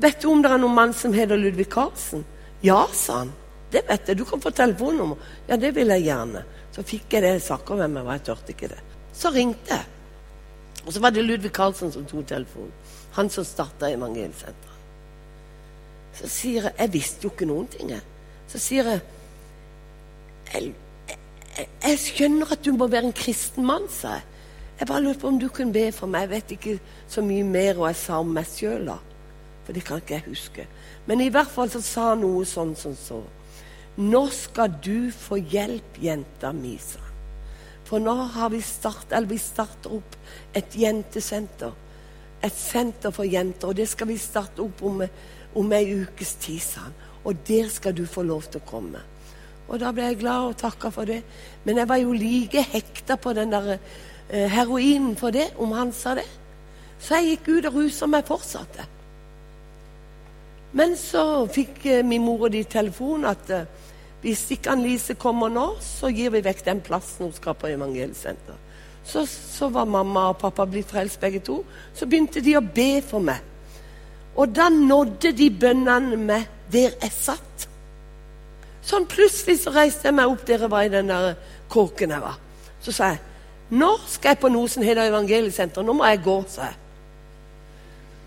vet 0.00 0.22
du 0.22 0.30
om 0.30 0.40
det 0.40 0.48
er 0.48 0.62
noen 0.62 0.78
mann 0.78 0.94
som 0.96 1.12
heter 1.12 1.36
Ludvig 1.36 1.68
Karlsen? 1.72 2.24
Ja, 2.64 2.86
sa 2.96 3.18
han. 3.20 3.34
Det 3.70 3.82
vet 3.84 4.08
jeg. 4.08 4.16
Du 4.16 4.24
kan 4.24 4.40
få 4.40 4.50
telefonnummer. 4.56 5.20
Ja, 5.50 5.58
det 5.60 5.74
vil 5.76 5.92
jeg 5.92 6.06
gjerne. 6.06 6.44
Så 6.72 6.84
fikk 6.86 7.18
jeg 7.18 7.26
det. 7.26 7.34
Jeg 7.36 7.58
ikke 7.60 7.76
hvem 7.82 8.00
jeg 8.00 8.08
var. 8.08 8.16
Jeg 8.16 8.26
turte 8.30 8.54
ikke 8.54 8.70
det. 8.72 8.80
Så 9.12 9.34
ringte 9.34 9.76
jeg. 9.76 9.84
Og 10.86 10.94
så 10.94 11.04
var 11.04 11.12
det 11.12 11.26
Ludvig 11.26 11.52
Karlsen 11.52 11.92
som 11.92 12.08
tok 12.08 12.24
telefonen. 12.32 12.72
Han 13.18 13.30
som 13.30 13.44
starta 13.44 13.92
Evangeliesenteret. 13.92 14.65
Så 16.16 16.28
sier 16.32 16.68
jeg 16.68 16.74
Jeg 16.78 16.92
visste 16.92 17.26
jo 17.26 17.32
ikke 17.34 17.48
noen 17.48 17.68
ting, 17.72 17.90
jeg. 17.90 18.02
Så 18.48 18.62
sier 18.62 18.90
jeg 18.90 19.04
jeg, 20.52 20.72
jeg, 21.10 21.68
jeg 21.82 21.98
skjønner 21.98 22.52
at 22.54 22.64
du 22.64 22.72
må 22.76 22.86
være 22.86 23.10
en 23.10 23.16
kristen 23.16 23.66
mann, 23.66 23.88
sa 23.90 24.16
jeg. 24.16 24.26
Jeg 24.78 24.88
bare 24.88 25.02
lurte 25.02 25.22
på 25.22 25.30
om 25.32 25.38
du 25.40 25.48
kunne 25.48 25.72
be 25.72 25.88
for 25.92 26.06
meg. 26.06 26.26
Jeg 26.26 26.30
vet 26.30 26.52
ikke 26.56 26.74
så 27.08 27.24
mye 27.24 27.44
mer 27.48 27.78
hva 27.78 27.90
jeg 27.90 28.00
sa 28.02 28.20
om 28.20 28.34
meg 28.36 28.48
sjøl, 28.50 28.90
da. 28.90 28.98
For 29.64 29.74
det 29.74 29.82
kan 29.86 30.02
ikke 30.02 30.18
jeg 30.18 30.26
huske. 30.28 30.66
Men 31.08 31.24
i 31.24 31.30
hvert 31.32 31.50
fall 31.50 31.72
så 31.72 31.80
sa 31.82 32.10
han 32.12 32.22
noe 32.22 32.44
sånn 32.46 32.76
som 32.78 32.94
så. 32.98 33.22
Nå 33.96 34.22
skal 34.36 34.76
du 34.84 35.08
få 35.10 35.40
hjelp, 35.40 35.96
jenta 36.04 36.52
mi, 36.54 36.76
sa 36.78 37.00
han. 37.00 37.06
For 37.86 38.02
nå 38.02 38.12
har 38.34 38.50
vi 38.52 38.60
start, 38.66 39.12
eller 39.14 39.30
vi 39.30 39.38
starter 39.40 39.96
opp 39.96 40.16
et 40.58 40.76
jentesenter. 40.76 41.72
Et 42.44 42.52
senter 42.52 43.14
for 43.14 43.24
jenter. 43.24 43.70
Og 43.70 43.78
det 43.78 43.86
skal 43.88 44.10
vi 44.10 44.18
starte 44.20 44.62
opp 44.64 44.82
om 44.84 45.04
om 45.56 45.72
ei 45.72 46.02
ukes 46.02 46.36
tid, 46.42 46.62
sa 46.62 46.86
han. 46.86 46.96
Og 47.26 47.36
der 47.48 47.68
skal 47.72 47.94
du 47.96 48.04
få 48.06 48.22
lov 48.22 48.46
til 48.50 48.62
å 48.62 48.68
komme. 48.68 49.02
Og 49.66 49.80
da 49.82 49.90
ble 49.94 50.10
jeg 50.10 50.20
glad 50.20 50.52
og 50.52 50.58
takka 50.60 50.92
for 50.94 51.08
det. 51.08 51.22
Men 51.64 51.80
jeg 51.80 51.90
var 51.90 51.98
jo 52.02 52.12
like 52.14 52.62
hekta 52.72 53.16
på 53.18 53.32
den 53.34 53.54
der 53.54 53.72
eh, 53.76 54.46
heroinen 54.52 55.16
for 55.18 55.34
det, 55.34 55.48
om 55.58 55.74
han 55.74 55.92
sa 55.92 56.14
det. 56.18 56.26
Så 57.02 57.18
jeg 57.18 57.36
gikk 57.36 57.48
ut 57.48 57.70
og 57.70 57.80
rusa 57.80 58.06
meg 58.10 58.28
fortsatte. 58.28 58.86
Men 60.76 60.94
så 61.00 61.46
fikk 61.50 61.82
eh, 61.86 62.04
min 62.06 62.22
mor 62.22 62.46
og 62.46 62.54
de 62.54 62.62
telefon 62.68 63.26
at 63.26 63.50
eh, 63.50 63.66
hvis 64.22 64.46
ikke 64.54 64.72
Ann-Lise 64.72 65.14
kommer 65.18 65.50
nå, 65.52 65.66
så 65.82 66.10
gir 66.14 66.32
vi 66.34 66.44
vekk 66.44 66.64
den 66.66 66.80
plassen 66.84 67.28
hun 67.28 67.34
skal 67.34 67.54
på 67.58 67.68
evangelsenter. 67.70 68.56
Så, 69.06 69.22
så 69.26 69.68
var 69.70 69.86
mamma 69.86 70.30
og 70.32 70.40
pappa 70.40 70.66
blitt 70.66 70.90
frelst 70.90 71.20
begge 71.22 71.42
to. 71.46 71.60
Så 71.94 72.08
begynte 72.10 72.42
de 72.42 72.56
å 72.58 72.64
be 72.64 73.02
for 73.06 73.22
meg. 73.22 73.38
Og 74.36 74.52
da 74.56 74.68
nådde 74.68 75.32
de 75.36 75.50
bønnene 75.50 76.16
meg 76.16 76.48
der 76.72 76.96
jeg 77.00 77.12
satt. 77.12 77.68
Sånn 78.86 79.06
plutselig 79.10 79.58
så 79.62 79.72
reiste 79.74 80.08
jeg 80.08 80.14
meg 80.14 80.30
opp 80.30 80.44
der 80.46 80.66
jeg 80.66 80.70
var 80.70 80.86
i 80.86 80.92
den 80.92 81.08
der 81.10 81.32
kåken 81.72 82.12
jeg 82.14 82.22
var. 82.22 82.36
Så 82.84 82.94
sa 82.94 83.14
jeg 83.14 83.24
nå 83.70 83.96
skal 84.06 84.36
jeg 84.36 84.38
på 84.38 84.48
heter 84.82 85.08
evangeliesenter. 85.08 85.82
Nå 85.82 85.92
må 85.92 86.06
jeg 86.06 86.22
gå, 86.22 86.44
sa 86.48 86.68
jeg. 86.70 86.76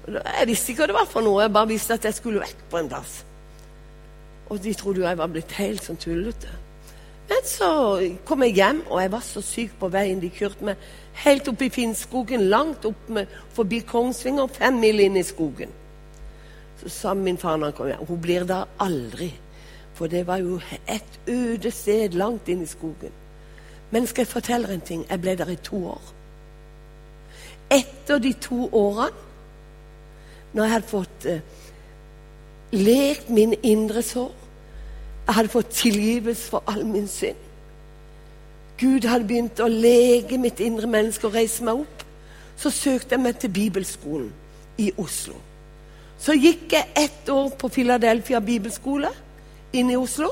Jeg 0.10 0.48
visste 0.48 0.72
ikke 0.72 0.82
hva 0.82 0.88
det 0.88 0.95
var 0.98 1.06
for 1.08 1.24
noe, 1.24 1.43
jeg 1.43 1.54
bare 1.54 1.69
visste 1.69 1.93
at 1.93 2.06
jeg 2.06 2.13
skulle 2.17 2.41
vekk 2.41 2.63
på 2.69 2.78
en 2.78 2.89
plass. 2.89 3.24
Og 4.50 4.60
de 4.63 4.74
trodde 4.74 5.00
jo 5.00 5.08
jeg 5.08 5.17
var 5.17 5.30
blitt 5.32 5.52
helt 5.60 5.86
sånn 5.86 6.00
tullete. 6.02 6.50
Men 7.30 7.45
så 7.45 7.69
kom 8.26 8.43
jeg 8.43 8.58
hjem, 8.58 8.82
og 8.89 9.04
jeg 9.04 9.12
var 9.13 9.22
så 9.22 9.41
syk 9.45 9.76
på 9.80 9.91
veien. 9.93 10.19
De 10.19 10.32
kjørte 10.34 10.65
meg 10.65 10.88
helt 11.24 11.48
opp 11.48 11.62
i 11.62 11.69
Finnskogen, 11.69 12.48
langt 12.50 12.88
opp 12.89 13.12
med, 13.13 13.30
forbi 13.54 13.84
Kongsvinger, 13.86 14.50
fem 14.50 14.80
mil 14.82 15.00
inn 15.06 15.19
i 15.19 15.24
skogen. 15.24 15.69
Så 16.80 16.89
sa 16.89 17.13
min 17.13 17.38
far 17.38 17.58
når 17.58 17.72
han 17.72 17.78
kom 17.78 17.88
hjem, 17.88 18.08
hun 18.08 18.22
blir 18.22 18.44
der 18.48 18.68
aldri 18.80 19.34
for 20.00 20.08
det 20.08 20.28
var 20.28 20.38
jo 20.38 20.62
et 20.88 21.20
øde 21.28 21.72
sted 21.72 22.10
langt 22.15 22.48
inn 22.48 22.62
i 22.63 22.65
skogen. 22.65 23.12
Men 23.92 24.08
skal 24.08 24.22
jeg 24.22 24.28
fortelle 24.32 24.74
en 24.74 24.82
ting? 24.82 25.02
Jeg 25.10 25.20
ble 25.22 25.34
der 25.36 25.50
i 25.52 25.58
to 25.60 25.76
år. 25.92 26.06
Etter 27.72 28.22
de 28.24 28.32
to 28.34 28.70
årene, 28.72 29.12
når 30.54 30.63
jeg 30.63 30.72
hadde 30.72 30.88
fått 30.88 31.26
eh, 31.26 31.42
lekt 32.72 33.30
min 33.30 33.54
indre 33.63 34.02
sår 34.02 34.32
Jeg 35.28 35.36
hadde 35.36 35.52
fått 35.54 35.76
tilgivelse 35.78 36.50
for 36.50 36.63
all 36.68 36.86
min 36.86 37.08
synd. 37.08 37.44
Gud 38.80 39.06
hadde 39.06 39.28
begynt 39.28 39.60
å 39.60 39.68
lege 39.68 40.39
mitt 40.39 40.63
indre 40.63 40.88
menneske 40.88 41.28
og 41.28 41.36
reise 41.36 41.63
meg 41.63 41.84
opp. 41.84 42.08
Så 42.58 42.72
søkte 42.72 43.18
jeg 43.18 43.26
meg 43.28 43.38
til 43.38 43.52
bibelskolen 43.54 44.32
i 44.78 44.89
Oslo. 44.98 45.36
Så 46.20 46.36
gikk 46.36 46.74
jeg 46.76 46.92
ett 47.00 47.30
år 47.32 47.54
på 47.56 47.70
Philadelphia 47.72 48.42
bibelskole 48.44 49.12
inne 49.74 49.96
i 49.96 50.00
Oslo. 50.00 50.30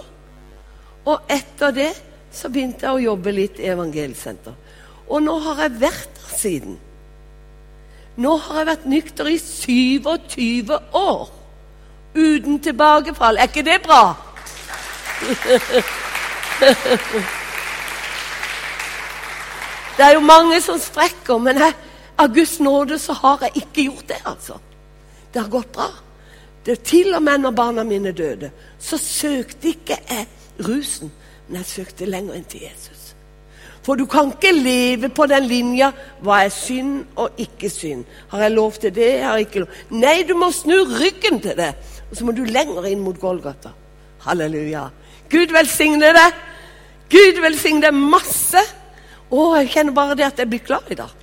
Og 1.07 1.31
etter 1.31 1.71
det 1.71 1.93
så 2.33 2.49
begynte 2.51 2.85
jeg 2.85 2.97
å 2.97 3.05
jobbe 3.13 3.31
litt 3.31 3.61
i 3.61 3.69
evangelsenter. 3.71 4.53
Og 5.07 5.23
nå 5.23 5.37
har 5.45 5.63
jeg 5.63 5.79
vært 5.79 6.19
der 6.19 6.37
siden. 6.37 6.75
Nå 8.17 8.35
har 8.43 8.59
jeg 8.59 8.69
vært 8.71 8.91
nykter 8.91 9.25
i 9.31 9.37
27 9.39 10.75
år. 10.97 11.29
Uten 12.17 12.59
tilbakefall. 12.59 13.37
Er 13.37 13.47
ikke 13.47 13.65
det 13.65 13.81
bra? 13.85 14.03
Det 19.97 20.05
er 20.05 20.13
jo 20.13 20.21
mange 20.21 20.59
som 20.61 20.77
sprekker, 20.77 21.39
men 21.41 21.57
jeg, 21.57 21.73
av 22.21 22.29
Guds 22.33 22.59
nåde 22.61 22.99
så 23.01 23.15
har 23.17 23.47
jeg 23.47 23.63
ikke 23.63 23.85
gjort 23.87 24.11
det, 24.11 24.19
altså. 24.29 24.59
Det 25.33 25.41
har 25.41 25.49
gått 25.49 25.71
bra. 25.75 25.89
Det 26.65 26.81
Til 26.83 27.13
og 27.15 27.23
med 27.23 27.43
når 27.43 27.51
barna 27.55 27.83
mine 27.83 28.11
døde, 28.11 28.51
så 28.79 28.97
søkte 28.97 29.69
ikke 29.71 29.99
jeg 30.09 30.25
rusen, 30.67 31.11
men 31.47 31.61
jeg 31.61 31.65
søkte 31.65 32.05
lenger 32.05 32.35
enn 32.35 32.47
til 32.49 32.65
Jesus. 32.67 33.13
For 33.87 33.95
du 33.95 34.03
kan 34.05 34.33
ikke 34.33 34.51
leve 34.51 35.07
på 35.15 35.29
den 35.31 35.45
linja 35.47 35.93
hva 36.19 36.41
er 36.43 36.51
synd 36.51 37.05
og 37.15 37.37
ikke 37.39 37.69
synd. 37.71 38.03
Har 38.27 38.41
jeg 38.43 38.51
lov 38.51 38.73
til 38.83 38.91
det? 38.95 39.11
Har 39.23 39.37
jeg 39.37 39.47
ikke 39.47 39.63
lov? 39.63 39.77
Nei, 39.95 40.17
du 40.27 40.33
må 40.35 40.49
snu 40.51 40.75
ryggen 40.91 41.39
til 41.39 41.55
det. 41.55 41.69
Og 42.11 42.17
så 42.17 42.27
må 42.27 42.35
du 42.35 42.43
lenger 42.43 42.89
inn 42.89 42.99
mot 42.99 43.15
Golgata. 43.19 43.71
Halleluja. 44.25 44.89
Gud 45.31 45.55
velsigne 45.55 46.11
deg. 46.19 46.43
Gud 47.15 47.39
velsigne 47.39 47.85
deg 47.87 47.95
masse. 47.95 48.59
Å, 49.31 49.47
jeg 49.61 49.71
kjenner 49.71 49.95
bare 49.95 50.19
det 50.19 50.27
at 50.27 50.43
jeg 50.43 50.51
blir 50.51 50.67
glad 50.67 50.91
i 50.91 50.99
dag. 50.99 51.15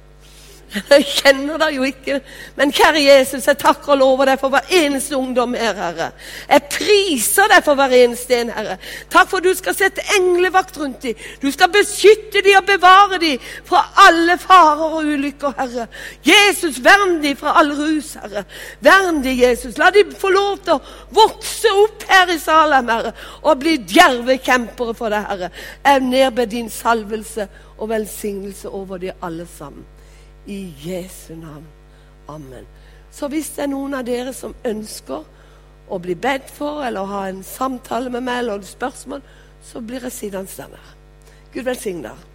Jeg 0.90 1.04
kjenner 1.06 1.58
deg 1.60 1.76
jo 1.76 1.86
ikke. 1.86 2.18
Men 2.58 2.72
kjære 2.74 3.02
Jesus, 3.04 3.46
jeg 3.46 3.58
takker 3.60 3.94
og 3.94 4.00
lover 4.00 4.30
deg 4.30 4.40
for 4.40 4.52
hver 4.54 4.70
eneste 4.74 5.16
ungdom 5.16 5.54
her, 5.58 5.74
Herre. 5.78 6.08
Jeg 6.48 6.66
priser 6.72 7.50
deg 7.52 7.64
for 7.66 7.78
hver 7.78 7.94
eneste 7.94 8.40
en, 8.40 8.50
Herre. 8.54 8.76
Takk 9.12 9.30
for 9.30 9.44
du 9.44 9.52
skal 9.56 9.76
sette 9.78 10.02
englevakt 10.18 10.78
rundt 10.80 11.06
dem. 11.06 11.20
Du 11.42 11.50
skal 11.54 11.70
beskytte 11.74 12.42
dem 12.44 12.58
og 12.58 12.66
bevare 12.68 13.20
dem 13.22 13.46
fra 13.66 13.84
alle 14.06 14.38
farer 14.42 14.98
og 14.98 15.12
ulykker, 15.14 15.54
Herre. 15.58 15.86
Jesus, 16.26 16.82
vern 16.84 17.20
dem 17.22 17.38
fra 17.38 17.54
all 17.60 17.72
rus, 17.78 18.14
Herre. 18.18 18.44
Vern 18.84 19.22
dem, 19.22 19.38
Jesus. 19.44 19.78
La 19.78 19.92
dem 19.94 20.14
få 20.18 20.32
lov 20.34 20.58
til 20.66 20.78
å 20.78 20.82
vokse 21.14 21.70
opp 21.84 22.06
her 22.10 22.34
i 22.34 22.38
Salem, 22.42 22.90
Herre, 22.90 23.14
og 23.42 23.62
bli 23.62 23.78
djerve 23.86 24.40
kjempere 24.42 24.96
for 24.98 25.14
deg, 25.14 25.30
Herre. 25.30 25.52
Jeg 25.84 26.06
nedber 26.08 26.50
din 26.50 26.70
salvelse 26.72 27.48
og 27.78 27.90
velsignelse 27.94 28.70
over 28.70 28.98
dem 29.02 29.22
alle 29.22 29.46
sammen. 29.58 29.93
I 30.46 30.74
Jesu 30.84 31.34
navn. 31.34 31.66
Amen. 32.28 32.66
Så 33.10 33.28
hvis 33.28 33.50
det 33.56 33.64
er 33.64 33.72
noen 33.72 33.94
av 33.94 34.04
dere 34.06 34.32
som 34.34 34.54
ønsker 34.66 35.24
å 35.88 35.98
bli 36.02 36.16
bedt 36.16 36.50
for 36.50 36.84
eller 36.84 37.08
ha 37.08 37.24
en 37.28 37.42
samtale 37.46 38.10
med 38.10 38.24
meg 38.26 38.42
eller 38.42 38.64
spørsmål, 38.66 39.22
så 39.64 39.80
blir 39.80 40.04
jeg 40.08 40.12
sittende 40.12 40.68
der. 40.76 40.94
Gud 41.52 41.64
velsigne 41.64 42.08
dere. 42.08 42.33